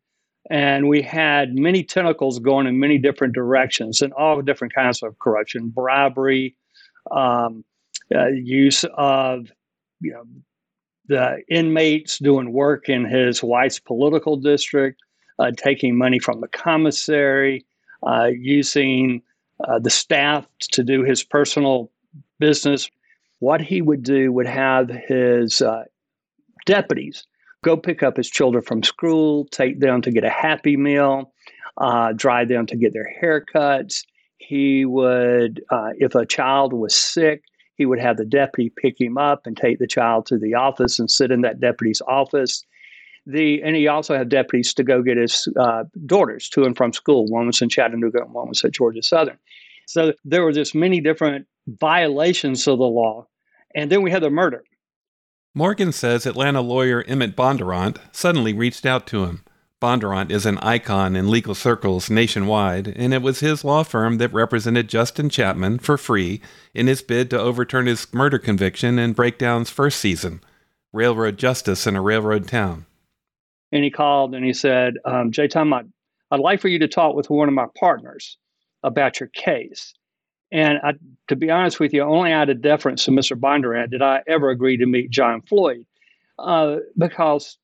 and 0.50 0.88
we 0.88 1.02
had 1.02 1.56
many 1.56 1.84
tentacles 1.84 2.40
going 2.40 2.68
in 2.68 2.80
many 2.80 2.98
different 2.98 3.34
directions 3.34 4.02
and 4.02 4.14
all 4.14 4.42
different 4.42 4.74
kinds 4.74 5.04
of 5.04 5.18
corruption, 5.20 5.70
bribery, 5.70 6.56
um, 7.12 7.64
uh, 8.14 8.28
use 8.28 8.86
of 8.96 9.52
you 10.02 10.12
know 10.12 10.24
the 11.08 11.42
inmates 11.50 12.20
doing 12.20 12.54
work 12.54 12.88
in 12.88 13.06
his 13.06 13.44
wife's 13.44 13.80
political 13.80 14.38
district, 14.38 15.02
uh, 15.40 15.52
taking 15.58 15.98
money 15.98 16.20
from 16.20 16.40
the 16.40 16.48
commissary, 16.48 17.66
uh, 18.08 18.30
using 18.32 19.22
uh, 19.68 19.80
the 19.80 19.90
staff 19.90 20.48
to 20.60 20.84
do 20.84 21.04
his 21.04 21.24
personal 21.24 21.92
business. 22.40 22.90
What 23.40 23.62
he 23.62 23.82
would 23.82 24.04
do 24.04 24.32
would 24.32 24.48
have 24.48 24.90
his 24.90 25.62
uh, 25.62 25.84
deputies 26.66 27.26
go 27.64 27.78
pick 27.78 28.04
up 28.04 28.18
his 28.18 28.30
children 28.30 28.64
from 28.64 28.84
school, 28.84 29.46
take 29.46 29.80
them 29.80 30.02
to 30.02 30.12
get 30.12 30.24
a 30.24 30.30
Happy 30.30 30.78
Meal, 30.78 31.34
uh, 31.78 32.14
drive 32.14 32.48
them 32.48 32.66
to 32.68 32.76
get 32.76 32.94
their 32.94 33.10
haircuts. 33.22 34.04
He 34.38 34.86
would, 34.86 35.62
uh, 35.70 35.90
if 35.98 36.16
a 36.16 36.26
child 36.26 36.74
was 36.74 36.96
sick, 36.96 37.44
he 37.76 37.86
would 37.86 38.00
have 38.00 38.18
the 38.18 38.26
deputy 38.26 38.72
pick 38.76 39.00
him 39.00 39.18
up 39.18 39.46
and 39.46 39.56
take 39.56 39.80
the 39.80 39.88
child 39.88 40.26
to 40.28 40.38
the 40.38 40.54
office 40.54 41.00
and 41.00 41.10
sit 41.10 41.32
in 41.32 41.42
that 41.42 41.60
deputy's 41.60 42.02
office. 42.02 42.64
The 43.26 43.62
and 43.62 43.76
he 43.76 43.88
also 43.88 44.18
had 44.18 44.30
deputies 44.30 44.74
to 44.76 44.84
go 44.84 45.02
get 45.02 45.18
his 45.18 45.48
uh, 45.58 45.84
daughters 46.06 46.50
to 46.50 46.64
and 46.64 46.76
from 46.76 46.94
school. 46.94 47.26
One 47.28 47.48
was 47.48 47.62
in 47.62 47.70
Chattanooga 47.70 48.24
and 48.24 48.34
one 48.34 48.50
was 48.50 48.64
at 48.64 48.72
Georgia 48.72 49.04
Southern. 49.04 49.38
So 49.86 50.14
there 50.26 50.44
were 50.44 50.52
just 50.52 50.76
many 50.76 51.00
different 51.00 51.48
violations 51.68 52.68
of 52.68 52.80
the 52.80 52.86
law. 52.86 53.28
And 53.76 53.92
then 53.92 54.02
we 54.02 54.12
had 54.12 54.24
the 54.24 54.30
murder. 54.30 54.64
Morgan 55.56 55.92
says 55.92 56.26
Atlanta 56.26 56.62
lawyer 56.62 57.04
Emmett 57.08 57.36
Bondurant 57.36 57.98
suddenly 58.12 58.54
reached 58.54 58.86
out 58.86 59.08
to 59.08 59.26
him. 59.26 59.44
Bondurant 59.82 60.30
is 60.30 60.46
an 60.46 60.58
icon 60.60 61.16
in 61.16 61.32
legal 61.32 61.56
circles 61.56 62.10
nationwide, 62.10 62.90
and 62.90 63.14
it 63.14 63.22
was 63.22 63.40
his 63.40 63.64
law 63.64 63.82
firm 63.84 64.18
that 64.18 64.34
represented 64.34 64.90
Justin 64.90 65.30
Chapman 65.30 65.80
for 65.80 65.98
free 65.98 66.42
in 66.74 66.88
his 66.88 67.02
bid 67.02 67.30
to 67.30 67.40
overturn 67.40 67.88
his 67.88 68.14
murder 68.14 68.38
conviction 68.38 69.00
in 69.00 69.14
Breakdown's 69.14 69.70
first 69.70 70.00
season 70.00 70.42
Railroad 70.92 71.38
Justice 71.38 71.88
in 71.88 71.96
a 71.96 72.02
Railroad 72.02 72.48
Town. 72.48 72.86
And 73.72 73.84
he 73.84 73.90
called 73.90 74.36
and 74.36 74.44
he 74.44 74.54
said, 74.54 74.96
um, 75.06 75.32
Jay 75.32 75.48
Tom, 75.48 75.72
I'd, 75.74 75.88
I'd 76.32 76.40
like 76.40 76.60
for 76.60 76.68
you 76.68 76.80
to 76.80 76.88
talk 76.88 77.16
with 77.16 77.30
one 77.30 77.48
of 77.48 77.54
my 77.54 77.68
partners 77.80 78.38
about 78.84 79.20
your 79.20 79.30
case. 79.30 79.94
And 80.52 80.80
I, 80.84 80.94
to 81.28 81.36
be 81.36 81.52
honest 81.52 81.80
with 81.80 81.94
you, 81.94 82.02
only 82.02 82.32
out 82.32 82.50
of 82.50 82.62
deference 82.62 83.06
to 83.06 83.12
Mr. 83.12 83.40
Bondurant 83.40 83.92
did 83.92 84.02
I 84.02 84.22
ever 84.28 84.50
agree 84.50 84.78
to 84.78 84.86
meet 84.86 85.12
John 85.12 85.42
Floyd, 85.42 85.86
uh, 86.40 86.78
because 86.98 87.58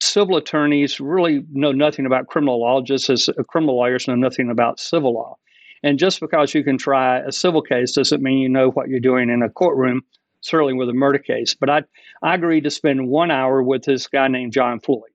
civil 0.00 0.36
attorneys 0.36 1.00
really 1.00 1.44
know 1.52 1.72
nothing 1.72 2.06
about 2.06 2.26
criminal 2.26 2.60
law, 2.60 2.80
just 2.82 3.10
as 3.10 3.28
criminal 3.48 3.76
lawyers 3.76 4.08
know 4.08 4.14
nothing 4.14 4.50
about 4.50 4.80
civil 4.80 5.14
law. 5.14 5.36
And 5.82 5.98
just 5.98 6.20
because 6.20 6.54
you 6.54 6.64
can 6.64 6.78
try 6.78 7.18
a 7.18 7.32
civil 7.32 7.62
case 7.62 7.92
doesn't 7.92 8.22
mean 8.22 8.38
you 8.38 8.48
know 8.48 8.70
what 8.70 8.88
you're 8.88 9.00
doing 9.00 9.30
in 9.30 9.42
a 9.42 9.48
courtroom, 9.48 10.02
certainly 10.40 10.74
with 10.74 10.88
a 10.88 10.92
murder 10.92 11.18
case. 11.18 11.54
But 11.54 11.70
I, 11.70 11.82
I 12.22 12.34
agreed 12.34 12.64
to 12.64 12.70
spend 12.70 13.08
one 13.08 13.30
hour 13.30 13.62
with 13.62 13.84
this 13.84 14.08
guy 14.08 14.28
named 14.28 14.52
John 14.52 14.80
Floyd. 14.80 15.10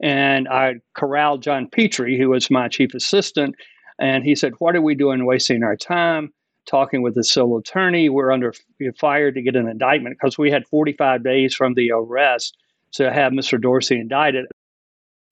And 0.00 0.48
I 0.48 0.74
corralled 0.94 1.42
John 1.42 1.68
Petrie, 1.68 2.18
who 2.18 2.30
was 2.30 2.50
my 2.50 2.68
chief 2.68 2.94
assistant, 2.94 3.54
and 3.98 4.24
he 4.24 4.34
said, 4.34 4.54
What 4.58 4.76
are 4.76 4.82
we 4.82 4.94
doing 4.94 5.24
wasting 5.26 5.62
our 5.62 5.76
time? 5.76 6.32
Talking 6.66 7.02
with 7.02 7.14
the 7.14 7.24
civil 7.24 7.58
attorney. 7.58 8.08
We're 8.08 8.30
under 8.30 8.54
fire 8.98 9.32
to 9.32 9.42
get 9.42 9.56
an 9.56 9.68
indictment 9.68 10.16
because 10.20 10.38
we 10.38 10.50
had 10.50 10.66
45 10.68 11.24
days 11.24 11.54
from 11.54 11.74
the 11.74 11.90
arrest 11.90 12.56
to 12.92 13.12
have 13.12 13.32
Mr. 13.32 13.60
Dorsey 13.60 13.98
indicted. 13.98 14.46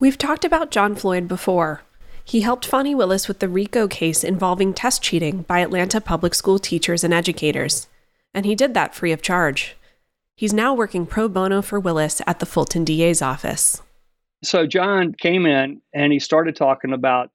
We've 0.00 0.18
talked 0.18 0.44
about 0.44 0.70
John 0.70 0.94
Floyd 0.94 1.28
before. 1.28 1.82
He 2.24 2.40
helped 2.40 2.66
Fani 2.66 2.94
Willis 2.94 3.28
with 3.28 3.40
the 3.40 3.48
RICO 3.48 3.88
case 3.88 4.24
involving 4.24 4.72
test 4.72 5.02
cheating 5.02 5.42
by 5.42 5.60
Atlanta 5.60 6.00
public 6.00 6.34
school 6.34 6.58
teachers 6.58 7.04
and 7.04 7.12
educators. 7.12 7.88
And 8.32 8.46
he 8.46 8.54
did 8.54 8.74
that 8.74 8.94
free 8.94 9.12
of 9.12 9.22
charge. 9.22 9.76
He's 10.36 10.52
now 10.52 10.72
working 10.72 11.06
pro 11.06 11.28
bono 11.28 11.60
for 11.60 11.78
Willis 11.78 12.22
at 12.26 12.38
the 12.38 12.46
Fulton 12.46 12.84
DA's 12.84 13.20
office. 13.20 13.82
So 14.42 14.66
John 14.66 15.12
came 15.12 15.44
in 15.44 15.82
and 15.92 16.12
he 16.12 16.18
started 16.18 16.56
talking 16.56 16.92
about 16.92 17.30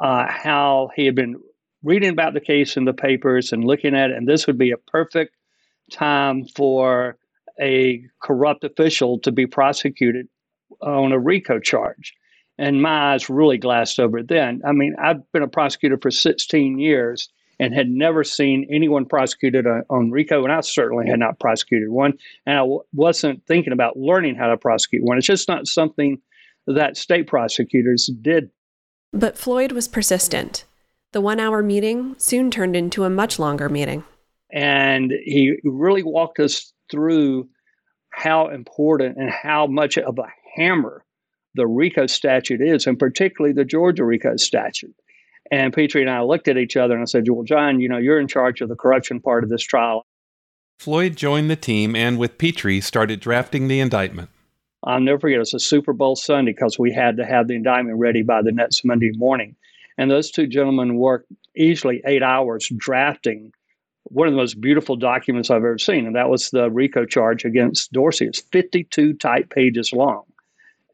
uh, 0.00 0.26
how 0.28 0.90
he 0.96 1.06
had 1.06 1.14
been 1.14 1.40
reading 1.82 2.10
about 2.10 2.34
the 2.34 2.40
case 2.40 2.76
in 2.76 2.84
the 2.84 2.92
papers 2.92 3.52
and 3.52 3.64
looking 3.64 3.94
at 3.94 4.10
it, 4.10 4.16
and 4.16 4.26
this 4.26 4.46
would 4.46 4.58
be 4.58 4.70
a 4.70 4.76
perfect 4.76 5.36
time 5.92 6.44
for 6.56 7.16
a 7.60 8.02
corrupt 8.22 8.64
official 8.64 9.18
to 9.20 9.32
be 9.32 9.46
prosecuted 9.46 10.26
on 10.80 11.12
a 11.12 11.18
RICO 11.18 11.58
charge. 11.58 12.14
And 12.58 12.82
my 12.82 13.12
eyes 13.12 13.30
really 13.30 13.58
glassed 13.58 13.98
over 13.98 14.22
then. 14.22 14.62
I 14.66 14.72
mean, 14.72 14.94
I've 15.02 15.30
been 15.32 15.42
a 15.42 15.48
prosecutor 15.48 15.98
for 16.00 16.10
16 16.10 16.78
years 16.78 17.28
and 17.58 17.74
had 17.74 17.90
never 17.90 18.24
seen 18.24 18.66
anyone 18.70 19.04
prosecuted 19.04 19.66
on, 19.66 19.82
on 19.90 20.10
RICO, 20.10 20.44
and 20.44 20.52
I 20.52 20.60
certainly 20.60 21.08
had 21.08 21.18
not 21.18 21.40
prosecuted 21.40 21.90
one. 21.90 22.14
And 22.46 22.56
I 22.56 22.60
w- 22.60 22.82
wasn't 22.94 23.46
thinking 23.46 23.72
about 23.72 23.98
learning 23.98 24.36
how 24.36 24.48
to 24.48 24.56
prosecute 24.56 25.04
one. 25.04 25.18
It's 25.18 25.26
just 25.26 25.48
not 25.48 25.66
something 25.66 26.20
that 26.66 26.96
state 26.96 27.26
prosecutors 27.26 28.10
did 28.22 28.50
but 29.12 29.36
Floyd 29.36 29.72
was 29.72 29.88
persistent. 29.88 30.64
The 31.12 31.20
one 31.20 31.40
hour 31.40 31.62
meeting 31.62 32.14
soon 32.18 32.50
turned 32.50 32.76
into 32.76 33.04
a 33.04 33.10
much 33.10 33.38
longer 33.38 33.68
meeting. 33.68 34.04
And 34.52 35.12
he 35.24 35.58
really 35.64 36.02
walked 36.02 36.38
us 36.38 36.72
through 36.90 37.48
how 38.10 38.48
important 38.48 39.16
and 39.16 39.30
how 39.30 39.66
much 39.66 39.98
of 39.98 40.18
a 40.18 40.28
hammer 40.56 41.04
the 41.54 41.66
RICO 41.66 42.06
statute 42.06 42.60
is, 42.60 42.86
and 42.86 42.98
particularly 42.98 43.52
the 43.52 43.64
Georgia 43.64 44.04
RICO 44.04 44.36
statute. 44.36 44.94
And 45.50 45.72
Petrie 45.72 46.02
and 46.02 46.10
I 46.10 46.22
looked 46.22 46.46
at 46.46 46.56
each 46.56 46.76
other 46.76 46.94
and 46.94 47.02
I 47.02 47.06
said, 47.06 47.28
Well, 47.28 47.42
John, 47.42 47.80
you 47.80 47.88
know, 47.88 47.98
you're 47.98 48.20
in 48.20 48.28
charge 48.28 48.60
of 48.60 48.68
the 48.68 48.76
corruption 48.76 49.20
part 49.20 49.42
of 49.42 49.50
this 49.50 49.62
trial. 49.62 50.06
Floyd 50.78 51.16
joined 51.16 51.50
the 51.50 51.56
team 51.56 51.96
and, 51.96 52.18
with 52.18 52.38
Petrie, 52.38 52.80
started 52.80 53.20
drafting 53.20 53.68
the 53.68 53.80
indictment. 53.80 54.30
I'll 54.84 55.00
never 55.00 55.20
forget, 55.20 55.36
it 55.36 55.40
was 55.40 55.54
a 55.54 55.60
Super 55.60 55.92
Bowl 55.92 56.16
Sunday 56.16 56.52
because 56.52 56.78
we 56.78 56.92
had 56.92 57.16
to 57.18 57.26
have 57.26 57.48
the 57.48 57.54
indictment 57.54 57.98
ready 57.98 58.22
by 58.22 58.42
the 58.42 58.52
next 58.52 58.84
Monday 58.84 59.12
morning. 59.16 59.56
And 59.98 60.10
those 60.10 60.30
two 60.30 60.46
gentlemen 60.46 60.96
worked 60.96 61.30
easily 61.54 62.00
eight 62.06 62.22
hours 62.22 62.70
drafting 62.76 63.52
one 64.04 64.26
of 64.26 64.32
the 64.32 64.38
most 64.38 64.60
beautiful 64.60 64.96
documents 64.96 65.50
I've 65.50 65.58
ever 65.58 65.78
seen. 65.78 66.06
And 66.06 66.16
that 66.16 66.30
was 66.30 66.50
the 66.50 66.70
RICO 66.70 67.04
charge 67.04 67.44
against 67.44 67.92
Dorsey. 67.92 68.26
It's 68.26 68.40
52 68.40 69.14
type 69.14 69.50
pages 69.50 69.92
long. 69.92 70.24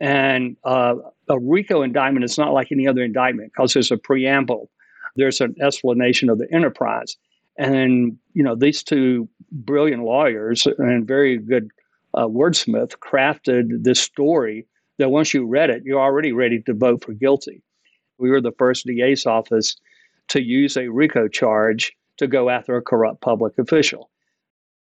And 0.01 0.57
uh, 0.65 0.97
a 1.29 1.39
RICO 1.39 1.83
indictment 1.83 2.25
is 2.25 2.37
not 2.37 2.53
like 2.53 2.73
any 2.73 2.87
other 2.87 3.03
indictment 3.03 3.53
because 3.53 3.73
there's 3.73 3.91
a 3.91 3.97
preamble, 3.97 4.71
there's 5.15 5.41
an 5.41 5.55
explanation 5.63 6.29
of 6.29 6.39
the 6.39 6.53
enterprise. 6.53 7.17
And, 7.57 8.19
you 8.35 8.43
know, 8.43 8.55
these 8.55 8.83
two 8.83 9.29
brilliant 9.51 10.03
lawyers 10.03 10.67
and 10.79 11.07
very 11.07 11.39
good 11.39 11.71
uh, 12.17 12.27
wordsmith 12.27 12.97
crafted 12.99 13.85
this 13.85 14.01
story 14.01 14.67
that 14.99 15.11
once 15.11 15.35
you 15.35 15.47
read 15.47 15.71
it, 15.71 15.83
you're 15.85 16.01
already 16.01 16.33
ready 16.33 16.61
to 16.63 16.75
vote 16.75 17.05
for 17.05 17.13
guilty. 17.13 17.63
We 18.19 18.31
were 18.31 18.41
the 18.41 18.55
first 18.59 18.87
DA's 18.87 19.27
office 19.27 19.77
to 20.29 20.43
use 20.43 20.77
a 20.77 20.89
RICO 20.89 21.29
charge 21.29 21.93
to 22.17 22.27
go 22.27 22.49
after 22.49 22.77
a 22.77 22.83
corrupt 22.83 23.21
public 23.21 23.59
official. 23.59 24.11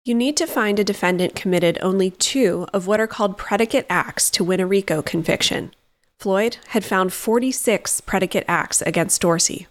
You 0.06 0.16
need 0.16 0.38
to 0.38 0.48
find 0.48 0.80
a 0.80 0.84
defendant 0.86 1.36
committed 1.36 1.78
only 1.82 2.12
two 2.12 2.66
of 2.74 2.88
what 2.88 3.02
are 3.02 3.08
called 3.08 3.38
predicate 3.38 3.86
acts 3.90 4.30
to 4.32 4.44
win 4.44 4.62
a 4.62 4.66
RICO 4.66 5.02
conviction. 5.02 5.74
Floyd 6.18 6.58
had 6.70 6.86
found 6.86 7.12
46 7.12 8.02
predicate 8.02 8.46
acts 8.48 8.82
against 8.82 9.22
Dorsey. 9.22 9.68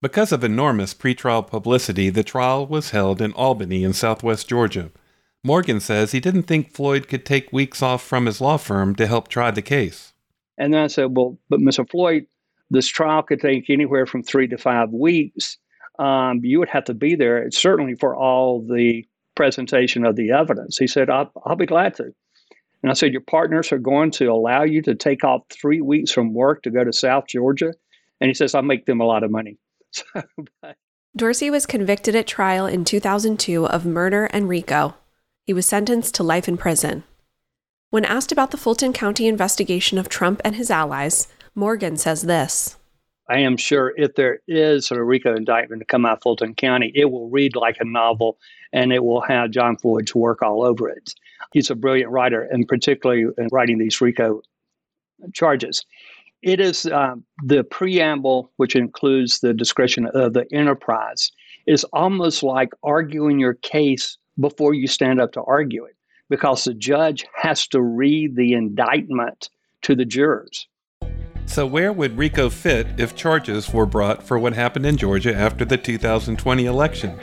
Because 0.00 0.32
of 0.32 0.44
enormous 0.44 0.94
pretrial 0.94 1.46
publicity, 1.46 2.10
the 2.10 2.22
trial 2.22 2.66
was 2.66 2.90
held 2.90 3.20
in 3.20 3.32
Albany 3.32 3.82
in 3.82 3.92
southwest 3.92 4.48
Georgia. 4.48 4.90
Morgan 5.46 5.78
says 5.78 6.12
he 6.12 6.20
didn't 6.20 6.44
think 6.44 6.72
Floyd 6.72 7.06
could 7.06 7.26
take 7.26 7.52
weeks 7.52 7.82
off 7.82 8.02
from 8.02 8.24
his 8.24 8.40
law 8.40 8.56
firm 8.56 8.94
to 8.96 9.06
help 9.06 9.28
try 9.28 9.50
the 9.50 9.62
case. 9.62 10.14
And 10.56 10.72
then 10.72 10.84
I 10.84 10.86
said, 10.86 11.14
Well, 11.16 11.38
but 11.50 11.60
Mr. 11.60 11.88
Floyd, 11.88 12.26
this 12.70 12.88
trial 12.88 13.22
could 13.22 13.40
take 13.40 13.68
anywhere 13.68 14.06
from 14.06 14.22
three 14.22 14.48
to 14.48 14.56
five 14.56 14.90
weeks. 14.90 15.58
Um, 15.98 16.40
you 16.42 16.58
would 16.58 16.70
have 16.70 16.84
to 16.84 16.94
be 16.94 17.14
there, 17.14 17.48
certainly 17.50 17.94
for 17.94 18.16
all 18.16 18.66
the 18.66 19.06
presentation 19.36 20.04
of 20.06 20.16
the 20.16 20.32
evidence. 20.32 20.78
He 20.78 20.86
said, 20.86 21.10
I'll, 21.10 21.30
I'll 21.44 21.56
be 21.56 21.66
glad 21.66 21.94
to. 21.96 22.04
And 22.82 22.90
I 22.90 22.94
said, 22.94 23.12
Your 23.12 23.20
partners 23.20 23.70
are 23.70 23.78
going 23.78 24.10
to 24.12 24.26
allow 24.26 24.62
you 24.62 24.80
to 24.82 24.94
take 24.94 25.24
off 25.24 25.42
three 25.50 25.82
weeks 25.82 26.10
from 26.10 26.32
work 26.32 26.62
to 26.62 26.70
go 26.70 26.84
to 26.84 26.92
South 26.92 27.26
Georgia? 27.28 27.74
And 28.20 28.28
he 28.28 28.34
says, 28.34 28.54
I'll 28.54 28.62
make 28.62 28.86
them 28.86 29.00
a 29.00 29.06
lot 29.06 29.22
of 29.22 29.30
money. 29.30 29.58
So, 29.92 30.22
Dorsey 31.16 31.50
was 31.50 31.66
convicted 31.66 32.16
at 32.16 32.26
trial 32.26 32.66
in 32.66 32.84
2002 32.84 33.68
of 33.68 33.86
murder 33.86 34.24
and 34.32 34.48
RICO. 34.48 34.96
He 35.44 35.52
was 35.52 35.66
sentenced 35.66 36.14
to 36.14 36.22
life 36.22 36.48
in 36.48 36.56
prison. 36.56 37.04
When 37.90 38.06
asked 38.06 38.32
about 38.32 38.50
the 38.50 38.56
Fulton 38.56 38.94
County 38.94 39.26
investigation 39.26 39.98
of 39.98 40.08
Trump 40.08 40.40
and 40.42 40.56
his 40.56 40.70
allies, 40.70 41.28
Morgan 41.54 41.98
says 41.98 42.22
this 42.22 42.76
I 43.28 43.40
am 43.40 43.58
sure 43.58 43.92
if 43.96 44.14
there 44.14 44.40
is 44.48 44.90
a 44.90 45.02
RICO 45.02 45.36
indictment 45.36 45.80
to 45.80 45.86
come 45.86 46.06
out 46.06 46.18
of 46.18 46.22
Fulton 46.22 46.54
County, 46.54 46.92
it 46.94 47.10
will 47.10 47.28
read 47.28 47.56
like 47.56 47.76
a 47.78 47.84
novel 47.84 48.38
and 48.72 48.90
it 48.90 49.04
will 49.04 49.20
have 49.20 49.50
John 49.50 49.76
Floyd's 49.76 50.14
work 50.14 50.40
all 50.40 50.64
over 50.64 50.88
it. 50.88 51.14
He's 51.52 51.70
a 51.70 51.74
brilliant 51.74 52.10
writer, 52.10 52.42
and 52.42 52.66
particularly 52.66 53.26
in 53.38 53.48
writing 53.52 53.78
these 53.78 54.00
RICO 54.00 54.40
charges. 55.34 55.84
It 56.42 56.58
is 56.58 56.86
um, 56.86 57.24
the 57.44 57.64
preamble, 57.64 58.50
which 58.56 58.76
includes 58.76 59.40
the 59.40 59.54
description 59.54 60.06
of 60.06 60.32
the 60.32 60.46
enterprise, 60.52 61.30
is 61.66 61.84
almost 61.92 62.42
like 62.42 62.70
arguing 62.82 63.38
your 63.38 63.54
case 63.54 64.18
before 64.38 64.74
you 64.74 64.86
stand 64.86 65.20
up 65.20 65.32
to 65.32 65.42
argue 65.42 65.84
it, 65.84 65.96
because 66.28 66.64
the 66.64 66.74
judge 66.74 67.26
has 67.34 67.66
to 67.68 67.80
read 67.80 68.36
the 68.36 68.54
indictment 68.54 69.50
to 69.82 69.94
the 69.94 70.04
jurors. 70.04 70.66
So, 71.46 71.66
where 71.66 71.92
would 71.92 72.16
RICO 72.16 72.48
fit 72.48 72.86
if 72.96 73.14
charges 73.14 73.72
were 73.72 73.86
brought 73.86 74.22
for 74.22 74.38
what 74.38 74.54
happened 74.54 74.86
in 74.86 74.96
Georgia 74.96 75.34
after 75.34 75.64
the 75.64 75.76
2020 75.76 76.64
election? 76.64 77.18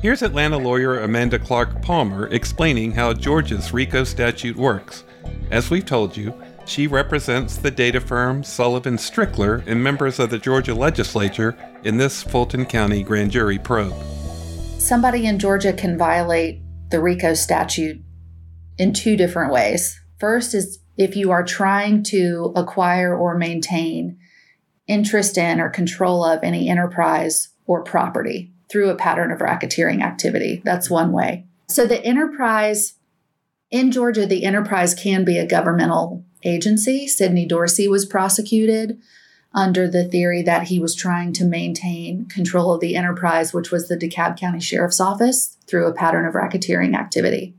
Here's 0.00 0.22
Atlanta 0.22 0.56
lawyer 0.56 1.00
Amanda 1.00 1.38
Clark 1.38 1.82
Palmer 1.82 2.28
explaining 2.28 2.92
how 2.92 3.12
Georgia's 3.12 3.72
RICO 3.72 4.04
statute 4.04 4.56
works. 4.56 5.04
As 5.50 5.70
we've 5.70 5.84
told 5.84 6.16
you, 6.16 6.32
she 6.66 6.86
represents 6.86 7.56
the 7.56 7.70
data 7.70 8.00
firm 8.00 8.44
Sullivan 8.44 8.96
Strickler 8.96 9.66
and 9.66 9.82
members 9.82 10.18
of 10.18 10.30
the 10.30 10.38
Georgia 10.38 10.74
legislature 10.74 11.56
in 11.84 11.96
this 11.96 12.22
Fulton 12.22 12.64
County 12.66 13.02
grand 13.02 13.30
jury 13.30 13.58
probe. 13.58 13.94
Somebody 14.78 15.26
in 15.26 15.38
Georgia 15.40 15.72
can 15.72 15.98
violate 15.98 16.62
the 16.90 17.00
RICO 17.00 17.34
statute 17.34 18.00
in 18.78 18.92
two 18.92 19.16
different 19.16 19.52
ways. 19.52 20.00
First 20.18 20.54
is 20.54 20.78
if 20.96 21.16
you 21.16 21.30
are 21.32 21.44
trying 21.44 22.04
to 22.04 22.52
acquire 22.56 23.14
or 23.14 23.36
maintain 23.36 24.18
interest 24.86 25.36
in 25.36 25.60
or 25.60 25.68
control 25.68 26.24
of 26.24 26.42
any 26.42 26.68
enterprise 26.68 27.48
or 27.66 27.82
property 27.82 28.52
through 28.70 28.88
a 28.88 28.96
pattern 28.96 29.30
of 29.32 29.40
racketeering 29.40 30.02
activity. 30.02 30.62
That's 30.64 30.88
one 30.88 31.12
way. 31.12 31.46
So 31.68 31.86
the 31.86 32.02
enterprise 32.02 32.94
in 33.70 33.90
Georgia, 33.90 34.26
the 34.26 34.44
enterprise 34.44 34.94
can 34.94 35.24
be 35.24 35.38
a 35.38 35.46
governmental 35.46 36.24
agency. 36.44 37.06
Sidney 37.06 37.46
Dorsey 37.46 37.88
was 37.88 38.06
prosecuted 38.06 38.98
under 39.54 39.88
the 39.88 40.04
theory 40.04 40.42
that 40.42 40.68
he 40.68 40.78
was 40.78 40.94
trying 40.94 41.32
to 41.32 41.44
maintain 41.44 42.26
control 42.26 42.72
of 42.72 42.80
the 42.80 42.96
enterprise, 42.96 43.52
which 43.52 43.70
was 43.70 43.88
the 43.88 43.96
DeKalb 43.96 44.38
County 44.38 44.60
Sheriff's 44.60 45.00
Office, 45.00 45.56
through 45.66 45.86
a 45.86 45.94
pattern 45.94 46.26
of 46.26 46.34
racketeering 46.34 46.96
activity. 46.96 47.54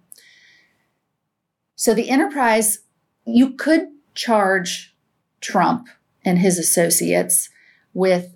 So 1.76 1.94
the 1.94 2.10
enterprise 2.10 2.80
you 3.26 3.52
could 3.52 3.88
charge 4.16 4.96
Trump 5.42 5.88
and 6.26 6.40
his 6.40 6.58
associates 6.58 7.50
with 7.94 8.36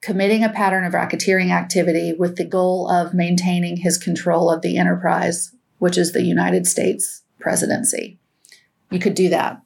committing 0.00 0.42
a 0.44 0.48
pattern 0.48 0.84
of 0.84 0.92
racketeering 0.92 1.50
activity 1.50 2.14
with 2.14 2.36
the 2.36 2.44
goal 2.44 2.88
of 2.90 3.12
maintaining 3.12 3.78
his 3.78 3.98
control 3.98 4.50
of 4.50 4.62
the 4.62 4.78
enterprise, 4.78 5.54
which 5.78 5.98
is 5.98 6.12
the 6.12 6.22
United 6.22 6.66
States 6.66 7.22
presidency. 7.38 8.18
You 8.90 8.98
could 8.98 9.14
do 9.14 9.28
that. 9.28 9.60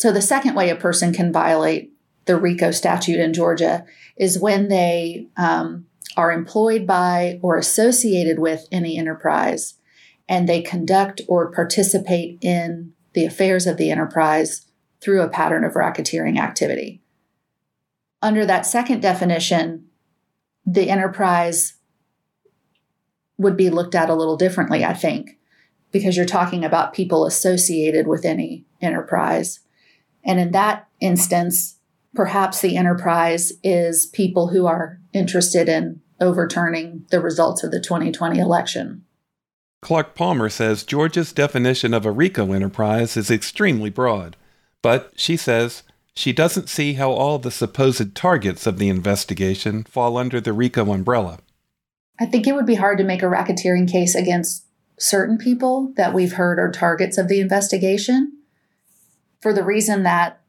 So, 0.00 0.10
the 0.10 0.22
second 0.22 0.54
way 0.54 0.70
a 0.70 0.76
person 0.76 1.12
can 1.12 1.30
violate 1.30 1.92
the 2.24 2.38
RICO 2.38 2.70
statute 2.70 3.20
in 3.20 3.34
Georgia 3.34 3.84
is 4.16 4.38
when 4.38 4.68
they 4.68 5.26
um, 5.36 5.84
are 6.16 6.32
employed 6.32 6.86
by 6.86 7.38
or 7.42 7.58
associated 7.58 8.38
with 8.38 8.66
any 8.72 8.96
enterprise 8.96 9.74
and 10.26 10.48
they 10.48 10.62
conduct 10.62 11.20
or 11.28 11.52
participate 11.52 12.38
in 12.40 12.94
the 13.12 13.26
affairs 13.26 13.66
of 13.66 13.76
the 13.76 13.90
enterprise 13.90 14.66
through 15.02 15.20
a 15.20 15.28
pattern 15.28 15.64
of 15.64 15.74
racketeering 15.74 16.38
activity. 16.38 17.02
Under 18.22 18.46
that 18.46 18.64
second 18.64 19.02
definition, 19.02 19.84
the 20.64 20.88
enterprise 20.88 21.74
would 23.36 23.54
be 23.54 23.68
looked 23.68 23.94
at 23.94 24.08
a 24.08 24.14
little 24.14 24.38
differently, 24.38 24.82
I 24.82 24.94
think, 24.94 25.36
because 25.92 26.16
you're 26.16 26.24
talking 26.24 26.64
about 26.64 26.94
people 26.94 27.26
associated 27.26 28.06
with 28.06 28.24
any 28.24 28.64
enterprise. 28.80 29.60
And 30.24 30.38
in 30.38 30.52
that 30.52 30.88
instance, 31.00 31.76
perhaps 32.14 32.60
the 32.60 32.76
enterprise 32.76 33.52
is 33.62 34.06
people 34.06 34.48
who 34.48 34.66
are 34.66 35.00
interested 35.12 35.68
in 35.68 36.00
overturning 36.20 37.06
the 37.10 37.20
results 37.20 37.64
of 37.64 37.70
the 37.70 37.80
2020 37.80 38.38
election. 38.38 39.04
Clark 39.82 40.14
Palmer 40.14 40.50
says 40.50 40.84
Georgia's 40.84 41.32
definition 41.32 41.94
of 41.94 42.04
a 42.04 42.10
RICO 42.10 42.52
enterprise 42.52 43.16
is 43.16 43.30
extremely 43.30 43.88
broad, 43.88 44.36
but 44.82 45.12
she 45.16 45.36
says 45.36 45.82
she 46.14 46.32
doesn't 46.32 46.68
see 46.68 46.94
how 46.94 47.10
all 47.10 47.38
the 47.38 47.50
supposed 47.50 48.14
targets 48.14 48.66
of 48.66 48.78
the 48.78 48.90
investigation 48.90 49.84
fall 49.84 50.18
under 50.18 50.40
the 50.40 50.52
RICO 50.52 50.92
umbrella. 50.92 51.38
I 52.18 52.26
think 52.26 52.46
it 52.46 52.54
would 52.54 52.66
be 52.66 52.74
hard 52.74 52.98
to 52.98 53.04
make 53.04 53.22
a 53.22 53.26
racketeering 53.26 53.90
case 53.90 54.14
against 54.14 54.66
certain 54.98 55.38
people 55.38 55.94
that 55.96 56.12
we've 56.12 56.34
heard 56.34 56.58
are 56.58 56.70
targets 56.70 57.16
of 57.16 57.28
the 57.28 57.40
investigation 57.40 58.36
for 59.40 59.52
the 59.52 59.64
reason 59.64 60.02
that 60.02 60.40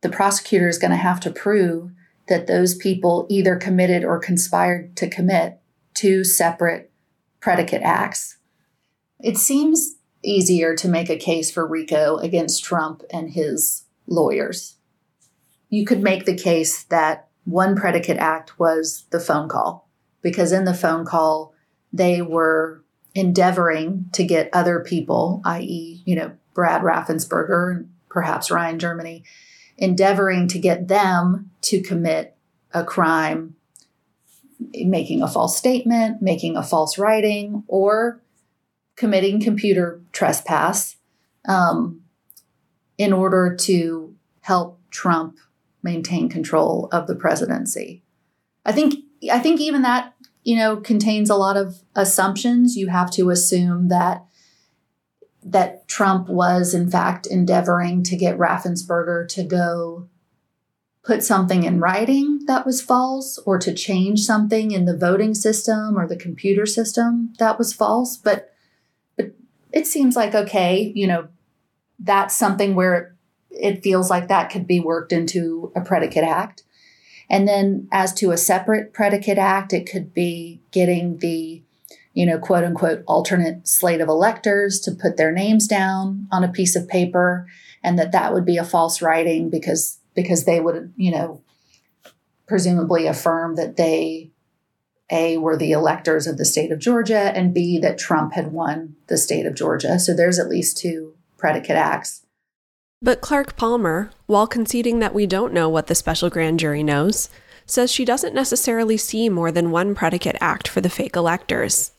the 0.00 0.08
prosecutor 0.08 0.68
is 0.68 0.78
going 0.78 0.90
to 0.90 0.96
have 0.96 1.20
to 1.20 1.30
prove 1.30 1.90
that 2.28 2.46
those 2.46 2.74
people 2.74 3.26
either 3.28 3.56
committed 3.56 4.04
or 4.04 4.18
conspired 4.18 4.96
to 4.96 5.08
commit 5.08 5.60
two 5.94 6.24
separate 6.24 6.90
predicate 7.40 7.82
acts. 7.82 8.38
It 9.20 9.36
seems 9.36 9.96
easier 10.22 10.74
to 10.76 10.88
make 10.88 11.10
a 11.10 11.16
case 11.16 11.50
for 11.50 11.66
RICO 11.66 12.16
against 12.18 12.64
Trump 12.64 13.02
and 13.12 13.30
his 13.30 13.84
lawyers. 14.06 14.76
You 15.68 15.84
could 15.84 16.02
make 16.02 16.24
the 16.24 16.36
case 16.36 16.84
that 16.84 17.28
one 17.44 17.74
predicate 17.74 18.18
act 18.18 18.58
was 18.58 19.04
the 19.10 19.20
phone 19.20 19.48
call 19.48 19.88
because 20.20 20.52
in 20.52 20.64
the 20.64 20.74
phone 20.74 21.04
call, 21.04 21.54
they 21.92 22.22
were 22.22 22.84
endeavoring 23.14 24.06
to 24.12 24.24
get 24.24 24.48
other 24.52 24.80
people, 24.80 25.42
i.e., 25.44 26.02
you 26.04 26.14
know, 26.14 26.32
Brad 26.54 26.82
Raffensperger 26.82 27.86
perhaps 28.12 28.50
Ryan 28.50 28.78
Germany, 28.78 29.24
endeavoring 29.78 30.46
to 30.48 30.58
get 30.58 30.86
them 30.86 31.50
to 31.62 31.80
commit 31.80 32.36
a 32.72 32.84
crime, 32.84 33.56
making 34.74 35.22
a 35.22 35.28
false 35.28 35.56
statement, 35.56 36.22
making 36.22 36.56
a 36.56 36.62
false 36.62 36.98
writing, 36.98 37.64
or 37.66 38.22
committing 38.96 39.40
computer 39.40 40.00
trespass 40.12 40.96
um, 41.48 42.02
in 42.98 43.12
order 43.12 43.56
to 43.56 44.14
help 44.42 44.78
Trump 44.90 45.38
maintain 45.82 46.28
control 46.28 46.88
of 46.92 47.06
the 47.06 47.16
presidency. 47.16 48.02
I 48.64 48.72
think 48.72 48.94
I 49.32 49.40
think 49.40 49.60
even 49.60 49.82
that 49.82 50.14
you 50.44 50.56
know 50.56 50.76
contains 50.76 51.30
a 51.30 51.36
lot 51.36 51.56
of 51.56 51.82
assumptions. 51.96 52.76
You 52.76 52.88
have 52.88 53.10
to 53.12 53.30
assume 53.30 53.88
that 53.88 54.24
that 55.44 55.88
Trump 55.88 56.28
was 56.28 56.74
in 56.74 56.90
fact 56.90 57.26
endeavoring 57.26 58.02
to 58.04 58.16
get 58.16 58.38
Raffensperger 58.38 59.28
to 59.28 59.42
go 59.42 60.08
put 61.04 61.22
something 61.22 61.64
in 61.64 61.80
writing 61.80 62.40
that 62.46 62.64
was 62.64 62.80
false 62.80 63.38
or 63.38 63.58
to 63.58 63.74
change 63.74 64.20
something 64.20 64.70
in 64.70 64.84
the 64.84 64.96
voting 64.96 65.34
system 65.34 65.98
or 65.98 66.06
the 66.06 66.16
computer 66.16 66.64
system 66.64 67.32
that 67.38 67.58
was 67.58 67.72
false. 67.72 68.16
But 68.16 68.52
but 69.16 69.34
it 69.72 69.86
seems 69.86 70.14
like 70.16 70.34
okay 70.34 70.92
you 70.94 71.06
know 71.06 71.28
that's 71.98 72.36
something 72.36 72.74
where 72.74 73.16
it 73.50 73.82
feels 73.82 74.10
like 74.10 74.28
that 74.28 74.50
could 74.50 74.66
be 74.66 74.80
worked 74.80 75.12
into 75.12 75.72
a 75.76 75.80
predicate 75.80 76.24
act. 76.24 76.62
And 77.28 77.46
then 77.46 77.88
as 77.92 78.12
to 78.14 78.30
a 78.30 78.36
separate 78.36 78.92
predicate 78.92 79.38
act 79.38 79.72
it 79.72 79.90
could 79.90 80.14
be 80.14 80.62
getting 80.70 81.18
the 81.18 81.62
you 82.14 82.26
know 82.26 82.38
quote 82.38 82.64
unquote 82.64 83.02
alternate 83.06 83.66
slate 83.66 84.00
of 84.00 84.08
electors 84.08 84.80
to 84.80 84.92
put 84.92 85.16
their 85.16 85.32
names 85.32 85.66
down 85.66 86.26
on 86.30 86.44
a 86.44 86.52
piece 86.52 86.76
of 86.76 86.88
paper 86.88 87.46
and 87.82 87.98
that 87.98 88.12
that 88.12 88.32
would 88.32 88.44
be 88.44 88.56
a 88.56 88.64
false 88.64 89.02
writing 89.02 89.50
because 89.50 89.98
because 90.14 90.44
they 90.44 90.60
would, 90.60 90.92
you 90.96 91.10
know, 91.10 91.42
presumably 92.46 93.06
affirm 93.06 93.56
that 93.56 93.76
they 93.76 94.30
a 95.10 95.36
were 95.36 95.56
the 95.56 95.72
electors 95.72 96.26
of 96.26 96.38
the 96.38 96.44
state 96.44 96.72
of 96.72 96.78
Georgia 96.78 97.32
and 97.36 97.52
B 97.52 97.78
that 97.78 97.98
Trump 97.98 98.32
had 98.32 98.52
won 98.52 98.96
the 99.08 99.18
state 99.18 99.46
of 99.46 99.54
Georgia. 99.54 99.98
So 99.98 100.14
there's 100.14 100.38
at 100.38 100.48
least 100.48 100.78
two 100.78 101.14
predicate 101.36 101.76
acts. 101.76 102.24
But 103.02 103.20
Clark 103.20 103.56
Palmer, 103.56 104.10
while 104.26 104.46
conceding 104.46 105.00
that 105.00 105.12
we 105.12 105.26
don't 105.26 105.52
know 105.52 105.68
what 105.68 105.88
the 105.88 105.94
special 105.94 106.30
grand 106.30 106.60
jury 106.60 106.82
knows, 106.82 107.28
says 107.66 107.90
she 107.90 108.04
doesn't 108.04 108.34
necessarily 108.34 108.96
see 108.96 109.28
more 109.28 109.50
than 109.50 109.70
one 109.70 109.94
predicate 109.94 110.36
act 110.40 110.68
for 110.68 110.80
the 110.80 110.90
fake 110.90 111.16
electors. 111.16 111.92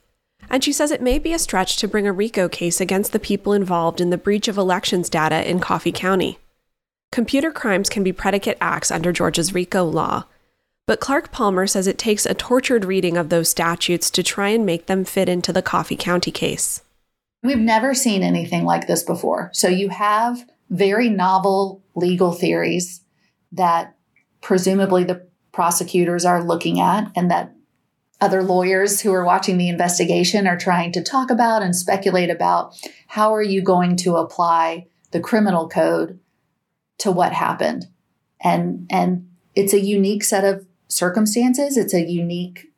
And 0.49 0.63
she 0.63 0.71
says 0.71 0.91
it 0.91 1.01
may 1.01 1.19
be 1.19 1.34
a 1.34 1.39
stretch 1.39 1.77
to 1.77 1.88
bring 1.88 2.08
a 2.08 2.13
RICO 2.13 2.47
case 2.49 2.79
against 2.79 3.12
the 3.12 3.19
people 3.19 3.53
involved 3.53 3.99
in 3.99 4.10
the 4.10 4.17
breach 4.17 4.47
of 4.47 4.58
elections 4.58 5.10
data 5.10 5.49
in 5.49 5.60
Coffee 5.60 5.91
County. 5.91 6.38
Computer 7.12 7.51
crimes 7.51 7.89
can 7.89 8.03
be 8.03 8.12
predicate 8.12 8.58
acts 8.60 8.91
under 8.91 9.12
Georgia's 9.12 9.53
RICO 9.53 9.84
law, 9.84 10.25
but 10.86 10.99
Clark 10.99 11.32
Palmer 11.32 11.67
says 11.67 11.88
it 11.88 11.97
takes 11.97 12.25
a 12.25 12.34
tortured 12.34 12.86
reading 12.86 13.17
of 13.17 13.29
those 13.29 13.49
statutes 13.49 14.10
to 14.12 14.23
try 14.23 14.49
and 14.49 14.65
make 14.65 14.88
them 14.88 15.06
fit 15.06 15.29
into 15.29 15.53
the 15.53 15.62
Coffee 15.62 15.95
County 15.95 16.32
case. 16.32 16.82
We've 17.41 17.58
never 17.58 17.93
seen 17.93 18.23
anything 18.23 18.65
like 18.65 18.88
this 18.88 19.03
before. 19.03 19.49
So 19.53 19.67
you 19.67 19.89
have 19.89 20.45
very 20.69 21.10
novel 21.10 21.84
legal 21.95 22.32
theories 22.32 23.01
that 23.51 23.95
presumably 24.41 25.03
the 25.03 25.27
prosecutors 25.51 26.25
are 26.25 26.43
looking 26.43 26.79
at 26.79 27.12
and 27.15 27.29
that 27.32 27.53
other 28.23 28.41
lawyers 28.41 29.01
who 29.01 29.12
are 29.12 29.25
watching 29.25 29.57
the 29.57 29.67
investigation 29.67 30.47
are 30.47 30.57
trying 30.57 30.93
to 30.93 31.03
talk 31.03 31.29
about 31.29 31.62
and 31.62 31.75
speculate 31.75 32.29
about 32.29 32.73
how 33.07 33.33
are 33.36 33.43
you 33.43 33.62
going 33.62 33.97
to 33.97 34.15
apply 34.15 34.88
the 35.12 35.19
criminal 35.19 35.67
code 35.67 36.17
to 36.99 37.12
what 37.12 37.33
happened. 37.33 37.86
And 38.41 38.88
and 38.89 39.29
it's 39.55 39.73
a 39.73 39.79
unique 39.81 40.23
set 40.23 40.45
of 40.45 40.65
circumstances. 40.88 41.75
It's 41.75 41.93
a 41.93 42.09
unique 42.09 42.71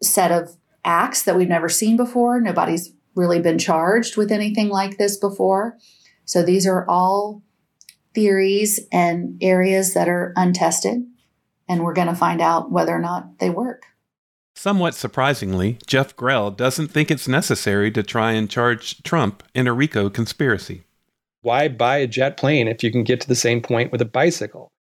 set 0.00 0.30
of 0.30 0.56
acts 0.84 1.24
that 1.24 1.34
we've 1.34 1.48
never 1.48 1.68
seen 1.68 1.96
before. 1.96 2.40
Nobody's 2.40 2.92
really 3.16 3.40
been 3.40 3.58
charged 3.58 4.16
with 4.16 4.30
anything 4.30 4.68
like 4.68 4.96
this 4.96 5.16
before. 5.16 5.76
So 6.24 6.44
these 6.44 6.68
are 6.68 6.88
all 6.88 7.42
theories 8.14 8.78
and 8.92 9.42
areas 9.42 9.92
that 9.94 10.08
are 10.08 10.32
untested, 10.36 11.04
and 11.68 11.82
we're 11.82 11.94
going 11.94 12.06
to 12.06 12.14
find 12.14 12.40
out 12.40 12.70
whether 12.70 12.94
or 12.94 13.00
not 13.00 13.40
they 13.40 13.50
work. 13.50 13.86
Somewhat 14.56 14.94
surprisingly, 14.94 15.78
Jeff 15.86 16.16
Grell 16.16 16.50
doesn't 16.50 16.88
think 16.88 17.10
it's 17.10 17.28
necessary 17.28 17.92
to 17.92 18.02
try 18.02 18.32
and 18.32 18.50
charge 18.50 19.02
Trump 19.04 19.44
in 19.54 19.68
a 19.68 19.72
RICO 19.72 20.10
conspiracy 20.10 20.86
why 21.46 21.68
buy 21.68 21.98
a 21.98 22.08
jet 22.08 22.36
plane 22.36 22.66
if 22.66 22.82
you 22.82 22.90
can 22.90 23.04
get 23.04 23.20
to 23.20 23.28
the 23.28 23.36
same 23.36 23.62
point 23.62 23.92
with 23.92 24.02
a 24.02 24.04
bicycle? 24.04 24.72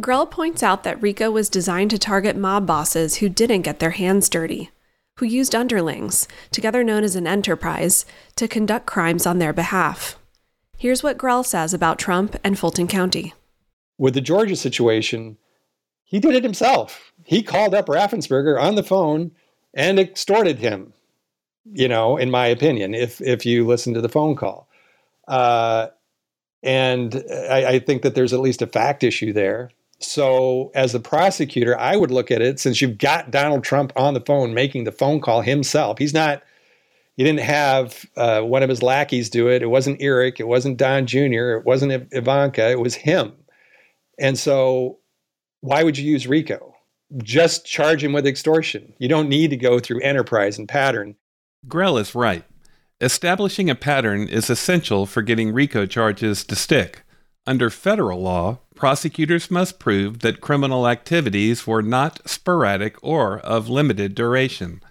Grell 0.00 0.26
points 0.26 0.60
out 0.60 0.82
that 0.82 1.00
RICO 1.00 1.30
was 1.30 1.48
designed 1.48 1.90
to 1.90 1.98
target 1.98 2.36
mob 2.36 2.66
bosses 2.66 3.18
who 3.18 3.28
didn't 3.28 3.62
get 3.62 3.78
their 3.78 3.92
hands 3.92 4.28
dirty, 4.28 4.70
who 5.18 5.24
used 5.24 5.54
underlings, 5.54 6.26
together 6.50 6.82
known 6.82 7.04
as 7.04 7.14
an 7.14 7.28
enterprise, 7.28 8.04
to 8.34 8.48
conduct 8.48 8.86
crimes 8.86 9.24
on 9.24 9.38
their 9.38 9.52
behalf. 9.52 10.18
Here's 10.76 11.04
what 11.04 11.16
Grell 11.16 11.44
says 11.44 11.72
about 11.72 12.00
Trump 12.00 12.34
and 12.42 12.58
Fulton 12.58 12.88
County. 12.88 13.32
With 13.96 14.14
the 14.14 14.20
Georgia 14.20 14.56
situation, 14.56 15.36
he 16.10 16.18
did 16.18 16.34
it 16.34 16.42
himself. 16.42 17.12
He 17.24 17.40
called 17.40 17.72
up 17.72 17.86
Raffensperger 17.86 18.60
on 18.60 18.74
the 18.74 18.82
phone 18.82 19.30
and 19.72 20.00
extorted 20.00 20.58
him, 20.58 20.92
you 21.64 21.86
know, 21.86 22.16
in 22.16 22.32
my 22.32 22.48
opinion, 22.48 22.94
if, 22.94 23.20
if 23.20 23.46
you 23.46 23.64
listen 23.64 23.94
to 23.94 24.00
the 24.00 24.08
phone 24.08 24.34
call. 24.34 24.68
Uh, 25.28 25.86
and 26.64 27.22
I, 27.48 27.64
I 27.66 27.78
think 27.78 28.02
that 28.02 28.16
there's 28.16 28.32
at 28.32 28.40
least 28.40 28.60
a 28.60 28.66
fact 28.66 29.04
issue 29.04 29.32
there. 29.32 29.70
So, 30.00 30.72
as 30.74 30.96
a 30.96 31.00
prosecutor, 31.00 31.78
I 31.78 31.94
would 31.94 32.10
look 32.10 32.32
at 32.32 32.42
it 32.42 32.58
since 32.58 32.80
you've 32.80 32.98
got 32.98 33.30
Donald 33.30 33.62
Trump 33.62 33.92
on 33.94 34.14
the 34.14 34.20
phone 34.20 34.52
making 34.52 34.82
the 34.84 34.92
phone 34.92 35.20
call 35.20 35.42
himself. 35.42 35.98
He's 35.98 36.14
not, 36.14 36.42
he 37.16 37.22
didn't 37.22 37.40
have 37.40 38.04
uh, 38.16 38.40
one 38.40 38.64
of 38.64 38.68
his 38.68 38.82
lackeys 38.82 39.30
do 39.30 39.48
it. 39.48 39.62
It 39.62 39.66
wasn't 39.66 40.02
Eric. 40.02 40.40
It 40.40 40.48
wasn't 40.48 40.78
Don 40.78 41.06
Jr. 41.06 41.58
It 41.58 41.66
wasn't 41.66 42.08
Ivanka. 42.12 42.68
It 42.70 42.80
was 42.80 42.96
him. 42.96 43.34
And 44.18 44.36
so, 44.38 44.99
why 45.60 45.82
would 45.82 45.98
you 45.98 46.10
use 46.10 46.26
RICO? 46.26 46.74
Just 47.18 47.66
charge 47.66 48.04
him 48.04 48.12
with 48.12 48.26
extortion. 48.26 48.94
You 48.98 49.08
don't 49.08 49.28
need 49.28 49.50
to 49.50 49.56
go 49.56 49.78
through 49.78 50.00
enterprise 50.00 50.58
and 50.58 50.68
pattern. 50.68 51.16
Grell 51.66 51.98
is 51.98 52.14
right. 52.14 52.44
Establishing 53.00 53.68
a 53.68 53.74
pattern 53.74 54.28
is 54.28 54.50
essential 54.50 55.06
for 55.06 55.22
getting 55.22 55.52
RICO 55.52 55.86
charges 55.86 56.44
to 56.44 56.54
stick. 56.54 57.02
Under 57.46 57.70
federal 57.70 58.20
law, 58.20 58.60
prosecutors 58.74 59.50
must 59.50 59.78
prove 59.78 60.20
that 60.20 60.40
criminal 60.40 60.86
activities 60.86 61.66
were 61.66 61.82
not 61.82 62.20
sporadic 62.28 62.96
or 63.02 63.38
of 63.40 63.68
limited 63.68 64.14
duration. 64.14 64.82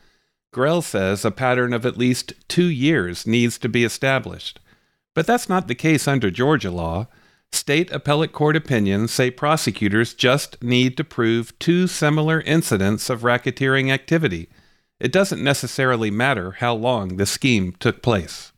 Grell 0.51 0.81
says 0.81 1.23
a 1.23 1.31
pattern 1.31 1.73
of 1.73 1.85
at 1.85 1.97
least 1.97 2.33
two 2.47 2.65
years 2.65 3.27
needs 3.27 3.57
to 3.59 3.69
be 3.69 3.83
established. 3.83 4.59
But 5.13 5.27
that's 5.27 5.47
not 5.47 5.67
the 5.67 5.75
case 5.75 6.07
under 6.07 6.31
Georgia 6.31 6.71
law. 6.71 7.07
State 7.51 7.91
appellate 7.91 8.31
court 8.31 8.55
opinions 8.55 9.11
say 9.11 9.29
prosecutors 9.31 10.13
just 10.13 10.61
need 10.63 10.97
to 10.97 11.03
prove 11.03 11.57
two 11.59 11.87
similar 11.87 12.41
incidents 12.41 13.09
of 13.09 13.21
racketeering 13.21 13.91
activity 13.91 14.49
it 14.99 15.13
doesn't 15.13 15.41
necessarily 15.41 16.11
matter 16.11 16.51
how 16.51 16.75
long 16.75 17.15
the 17.15 17.25
scheme 17.25 17.73
took 17.79 18.01
place. 18.01 18.51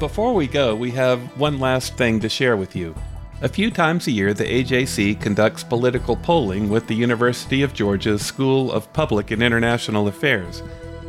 Before 0.00 0.34
we 0.34 0.48
go, 0.48 0.74
we 0.74 0.90
have 0.90 1.20
one 1.38 1.60
last 1.60 1.96
thing 1.96 2.18
to 2.20 2.28
share 2.28 2.56
with 2.56 2.74
you. 2.74 2.96
A 3.42 3.48
few 3.48 3.70
times 3.70 4.08
a 4.08 4.10
year, 4.10 4.34
the 4.34 4.44
AJC 4.44 5.20
conducts 5.20 5.62
political 5.62 6.16
polling 6.16 6.68
with 6.68 6.88
the 6.88 6.94
University 6.94 7.62
of 7.62 7.74
Georgia's 7.74 8.26
School 8.26 8.72
of 8.72 8.92
Public 8.92 9.30
and 9.30 9.42
International 9.42 10.08
Affairs. 10.08 10.62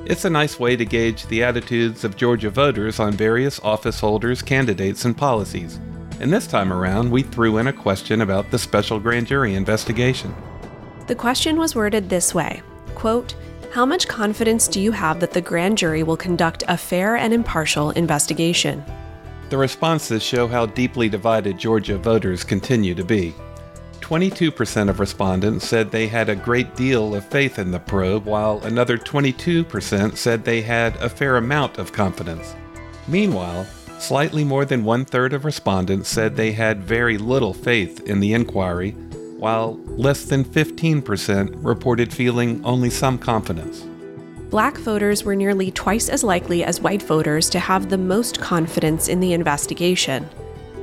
It's 0.06 0.26
a 0.26 0.30
nice 0.30 0.60
way 0.60 0.76
to 0.76 0.84
gauge 0.84 1.26
the 1.28 1.44
attitudes 1.44 2.04
of 2.04 2.18
Georgia 2.18 2.50
voters 2.50 3.00
on 3.00 3.14
various 3.14 3.62
office 3.62 4.02
holders, 4.02 4.42
candidates, 4.42 5.06
and 5.06 5.16
policies. 5.16 5.80
And 6.20 6.32
this 6.32 6.46
time 6.46 6.74
around, 6.74 7.10
we 7.10 7.24
threw 7.24 7.58
in 7.58 7.68
a 7.68 7.74
question 7.74 8.20
about 8.20 8.52
the 8.52 8.60
special 8.60 9.00
grand 9.00 9.28
jury 9.28 9.56
investigation. 9.56 10.36
The 11.08 11.16
question 11.16 11.58
was 11.58 11.74
worded 11.74 12.10
this 12.10 12.36
way 12.36 12.62
quote, 12.96 13.34
How 13.72 13.86
much 13.86 14.10
confidence 14.10 14.68
do 14.68 14.82
you 14.82 14.92
have 14.92 15.22
that 15.22 15.32
the 15.32 15.40
grand 15.40 15.78
jury 15.78 16.04
will 16.04 16.18
conduct 16.18 16.66
a 16.68 16.76
fair 16.76 17.16
and 17.16 17.34
impartial 17.34 17.92
investigation? 17.92 18.84
The 19.48 19.58
responses 19.58 20.22
show 20.22 20.50
how 20.50 20.66
deeply 20.66 21.08
divided 21.08 21.58
Georgia 21.58 21.98
voters 21.98 22.44
continue 22.44 22.94
to 22.94 23.06
be. 23.06 23.34
22% 24.04 24.90
of 24.90 25.00
respondents 25.00 25.66
said 25.66 25.90
they 25.90 26.08
had 26.08 26.28
a 26.28 26.36
great 26.36 26.76
deal 26.76 27.16
of 27.16 27.26
faith 27.26 27.58
in 27.58 27.72
the 27.72 27.80
probe, 27.80 28.26
while 28.26 28.60
another 28.64 28.98
22% 28.98 30.18
said 30.18 30.44
they 30.44 30.62
had 30.62 30.94
a 30.98 31.08
fair 31.08 31.38
amount 31.38 31.78
of 31.78 31.94
confidence. 31.94 32.54
Meanwhile, 33.08 33.66
slightly 34.00 34.44
more 34.44 34.66
than 34.66 34.84
one 34.84 35.06
third 35.06 35.32
of 35.32 35.46
respondents 35.46 36.10
said 36.10 36.36
they 36.36 36.52
had 36.52 36.84
very 36.84 37.18
little 37.18 37.54
faith 37.54 38.02
in 38.02 38.20
the 38.20 38.34
inquiry, 38.34 38.92
while 39.38 39.80
less 39.86 40.26
than 40.26 40.44
15% 40.44 41.64
reported 41.64 42.14
feeling 42.14 42.64
only 42.66 42.90
some 42.90 43.18
confidence. 43.18 43.86
Black 44.50 44.78
voters 44.80 45.24
were 45.24 45.36
nearly 45.36 45.72
twice 45.72 46.10
as 46.10 46.26
likely 46.26 46.66
as 46.66 46.82
white 46.82 47.02
voters 47.02 47.50
to 47.52 47.60
have 47.60 47.90
the 47.90 47.98
most 47.98 48.42
confidence 48.42 49.08
in 49.08 49.22
the 49.22 49.32
investigation, 49.32 50.30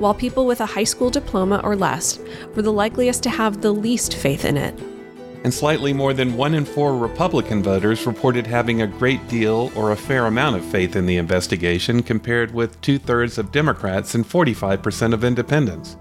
while 0.00 0.14
people 0.14 0.46
with 0.46 0.60
a 0.60 0.66
high 0.66 0.84
school 0.84 1.10
diploma 1.10 1.60
or 1.62 1.76
less 1.76 2.18
were 2.56 2.62
the 2.62 2.72
likeliest 2.72 3.22
to 3.22 3.30
have 3.30 3.60
the 3.60 3.70
least 3.70 4.16
faith 4.16 4.44
in 4.44 4.56
it. 4.56 4.74
And 5.44 5.54
slightly 5.54 5.92
more 5.92 6.12
than 6.12 6.36
one 6.36 6.54
in 6.54 6.64
four 6.64 6.96
Republican 6.96 7.62
voters 7.62 8.06
reported 8.06 8.46
having 8.46 8.82
a 8.82 8.86
great 8.86 9.26
deal 9.28 9.70
or 9.74 9.92
a 9.92 9.96
fair 9.96 10.26
amount 10.26 10.56
of 10.56 10.64
faith 10.64 10.96
in 10.96 11.06
the 11.06 11.16
investigation, 11.16 12.02
compared 12.02 12.52
with 12.52 12.80
two 12.82 12.98
thirds 12.98 13.38
of 13.38 13.52
Democrats 13.52 14.14
and 14.14 14.26
45% 14.26 15.14
of 15.14 15.24
independents. 15.24 15.96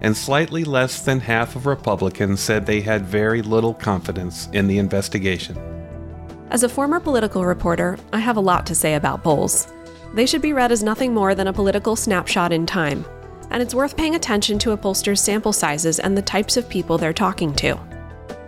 And 0.00 0.16
slightly 0.16 0.64
less 0.64 1.02
than 1.02 1.20
half 1.20 1.54
of 1.54 1.66
Republicans 1.66 2.40
said 2.40 2.66
they 2.66 2.80
had 2.80 3.04
very 3.04 3.42
little 3.42 3.74
confidence 3.74 4.48
in 4.52 4.66
the 4.66 4.78
investigation. 4.78 5.56
As 6.50 6.64
a 6.64 6.68
former 6.68 6.98
political 6.98 7.44
reporter, 7.44 7.96
I 8.12 8.18
have 8.18 8.36
a 8.36 8.40
lot 8.40 8.66
to 8.66 8.74
say 8.74 8.94
about 8.94 9.22
polls. 9.22 9.68
They 10.14 10.26
should 10.26 10.42
be 10.42 10.52
read 10.52 10.72
as 10.72 10.82
nothing 10.82 11.14
more 11.14 11.36
than 11.36 11.46
a 11.46 11.52
political 11.52 11.94
snapshot 11.94 12.52
in 12.52 12.66
time, 12.66 13.04
and 13.50 13.62
it's 13.62 13.74
worth 13.74 13.96
paying 13.96 14.14
attention 14.14 14.58
to 14.60 14.76
pollster's 14.76 15.20
sample 15.20 15.52
sizes 15.52 15.98
and 15.98 16.16
the 16.16 16.22
types 16.22 16.56
of 16.56 16.68
people 16.68 16.98
they're 16.98 17.12
talking 17.12 17.54
to. 17.54 17.78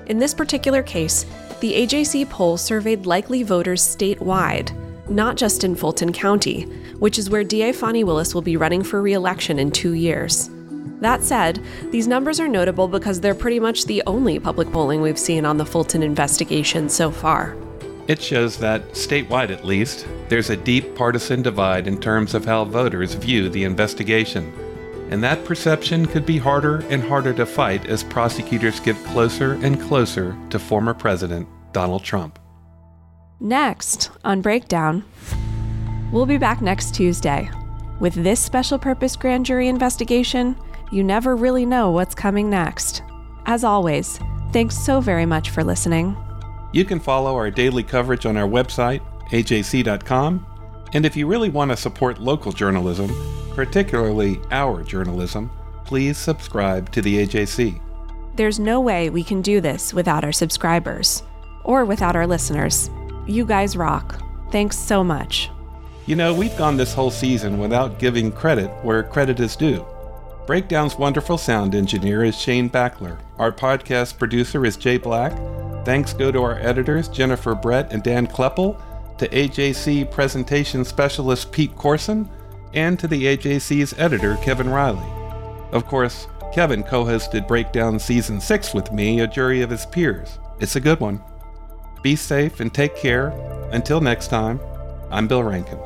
In 0.07 0.19
this 0.19 0.35
particular 0.35 0.83
case, 0.83 1.27
the 1.61 1.75
AJC 1.75 2.29
poll 2.29 2.57
surveyed 2.57 3.07
likely 3.07 3.43
voters 3.43 3.83
statewide, 3.83 4.73
not 5.09 5.37
just 5.37 5.65
in 5.65 5.77
Fulton 5.77 6.13
County, 6.13 6.63
which 6.99 7.19
is 7.19 7.31
where 7.31 7.45
DA 7.45 7.73
Fani 7.73 8.05
Willis 8.05 8.35
will 8.35 8.43
be 8.43 8.57
running 8.57 8.83
for 8.83 9.01
re 9.01 9.13
election 9.13 9.59
in 9.59 9.71
two 9.71 9.93
years. 9.93 10.51
That 11.01 11.23
said, 11.23 11.65
these 11.91 12.07
numbers 12.07 12.39
are 12.39 12.49
notable 12.49 12.87
because 12.87 13.21
they're 13.21 13.35
pretty 13.35 13.59
much 13.59 13.87
the 13.87 14.03
only 14.07 14.39
public 14.39 14.71
polling 14.71 15.03
we've 15.03 15.19
seen 15.19 15.45
on 15.45 15.57
the 15.57 15.67
Fulton 15.67 16.03
investigation 16.03 16.89
so 16.89 17.11
far. 17.11 17.57
It 18.09 18.21
shows 18.21 18.57
that, 18.59 18.89
statewide 18.93 19.51
at 19.51 19.65
least, 19.65 20.07
there's 20.29 20.51
a 20.51 20.57
deep 20.57 20.95
partisan 20.95 21.43
divide 21.43 21.87
in 21.87 22.01
terms 22.01 22.35
of 22.35 22.45
how 22.45 22.65
voters 22.65 23.15
view 23.15 23.49
the 23.49 23.65
investigation. 23.65 24.53
And 25.13 25.23
that 25.23 25.45
perception 25.45 26.07
could 26.07 26.25
be 26.25 26.39
harder 26.39 26.79
and 26.89 27.03
harder 27.03 27.35
to 27.35 27.45
fight 27.45 27.85
as 27.85 28.03
prosecutors 28.03 28.81
get 28.81 28.97
closer 29.05 29.59
and 29.63 29.79
closer 29.79 30.35
to 30.49 30.59
former 30.59 30.95
President 30.95 31.47
Donald 31.75 32.03
Trump. 32.03 32.39
Next 33.39 34.11
on 34.25 34.41
Breakdown, 34.41 35.05
we'll 36.13 36.25
be 36.25 36.39
back 36.39 36.63
next 36.63 36.95
Tuesday. 36.95 37.51
With 38.01 38.15
this 38.15 38.41
special 38.41 38.79
purpose 38.79 39.15
grand 39.15 39.45
jury 39.45 39.69
investigation, 39.69 40.57
you 40.91 41.05
never 41.05 41.37
really 41.37 41.67
know 41.67 41.91
what's 41.91 42.15
coming 42.15 42.49
next. 42.49 43.03
As 43.45 43.65
always, 43.65 44.19
thanks 44.51 44.79
so 44.79 45.03
very 45.03 45.27
much 45.27 45.51
for 45.51 45.63
listening. 45.63 46.17
You 46.73 46.87
can 46.87 46.99
follow 46.99 47.35
our 47.35 47.51
daily 47.51 47.83
coverage 47.83 48.25
on 48.25 48.39
our 48.39 48.49
website, 48.49 49.03
ajc.com, 49.29 50.47
and 50.93 51.07
if 51.07 51.17
you 51.17 51.27
really 51.27 51.49
want 51.49 51.71
to 51.71 51.77
support 51.77 52.21
local 52.21 52.53
journalism, 52.53 53.11
particularly 53.55 54.41
our 54.51 54.83
journalism, 54.83 55.51
please 55.85 56.19
subscribe 56.19 56.91
to 56.93 57.03
the 57.03 57.27
AJC. 57.27 57.81
There's 58.35 58.59
no 58.59 58.81
way 58.81 59.11
we 59.11 59.25
can 59.25 59.43
do 59.43 59.61
this 59.61 59.93
without 59.93 60.25
our 60.25 60.33
subscribers 60.33 61.23
or 61.65 61.85
without 61.85 62.17
our 62.17 62.27
listeners. 62.27 62.91
You 63.27 63.45
guys 63.45 63.77
rock. 63.77 64.21
Thanks 64.51 64.79
so 64.79 65.05
much. 65.05 65.51
You 66.07 66.17
know, 66.17 66.35
we've 66.35 66.57
gone 66.57 66.77
this 66.77 66.95
whole 66.95 67.11
season 67.11 67.59
without 67.59 67.99
giving 67.99 68.33
credit 68.33 68.69
where 68.85 69.03
credit 69.03 69.39
is 69.39 69.55
due. 69.55 69.87
Breakdown's 70.47 70.97
wonderful 70.97 71.39
sound 71.39 71.75
engineer 71.75 72.25
is 72.25 72.37
Shane 72.37 72.69
Backler. 72.69 73.21
Our 73.39 73.53
podcast 73.53 74.19
producer 74.19 74.67
is 74.67 74.77
Jay 74.77 74.97
Black. 74.97 75.33
Thanks 75.85 76.13
go 76.13 76.33
to 76.33 76.43
our 76.43 76.59
editors, 76.59 77.09
Jennifer 77.09 77.55
Brett 77.55 77.93
and 77.93 78.03
Dan 78.03 78.27
Klepal, 78.27 78.81
to 79.23 79.29
AJC 79.29 80.11
presentation 80.11 80.85
specialist 80.85 81.53
Pete 81.53 81.77
Corson, 81.77 82.29
and 82.75 82.99
to 82.99 83.07
the 83.07 83.37
AJC's 83.37 83.95
editor, 83.97 84.37
Kevin 84.43 84.69
Riley. 84.69 85.07
Of 85.71 85.87
course, 85.87 86.27
Kevin 86.53 86.83
co 86.83 87.05
hosted 87.05 87.47
Breakdown 87.47 88.01
Season 88.01 88.41
6 88.41 88.75
with 88.75 88.91
me, 88.91 89.21
a 89.21 89.29
jury 89.29 89.63
of 89.63 89.71
his 89.71 89.87
peers. 89.87 90.41
It's 90.59 90.75
a 90.75 90.81
good 90.81 90.99
one. 90.99 91.23
Be 92.03 92.17
safe 92.17 92.59
and 92.59 92.75
take 92.75 92.97
care. 92.97 93.29
Until 93.71 94.01
next 94.01 94.27
time, 94.27 94.59
I'm 95.09 95.29
Bill 95.29 95.45
Rankin. 95.45 95.79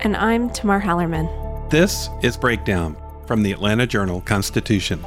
And 0.00 0.14
I'm 0.14 0.50
Tamar 0.50 0.82
Hallerman. 0.82 1.70
This 1.70 2.10
is 2.22 2.36
Breakdown 2.36 2.98
from 3.26 3.42
the 3.42 3.52
Atlanta 3.52 3.86
Journal 3.86 4.20
Constitution. 4.20 5.02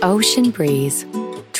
Ocean 0.00 0.50
breeze, 0.50 1.06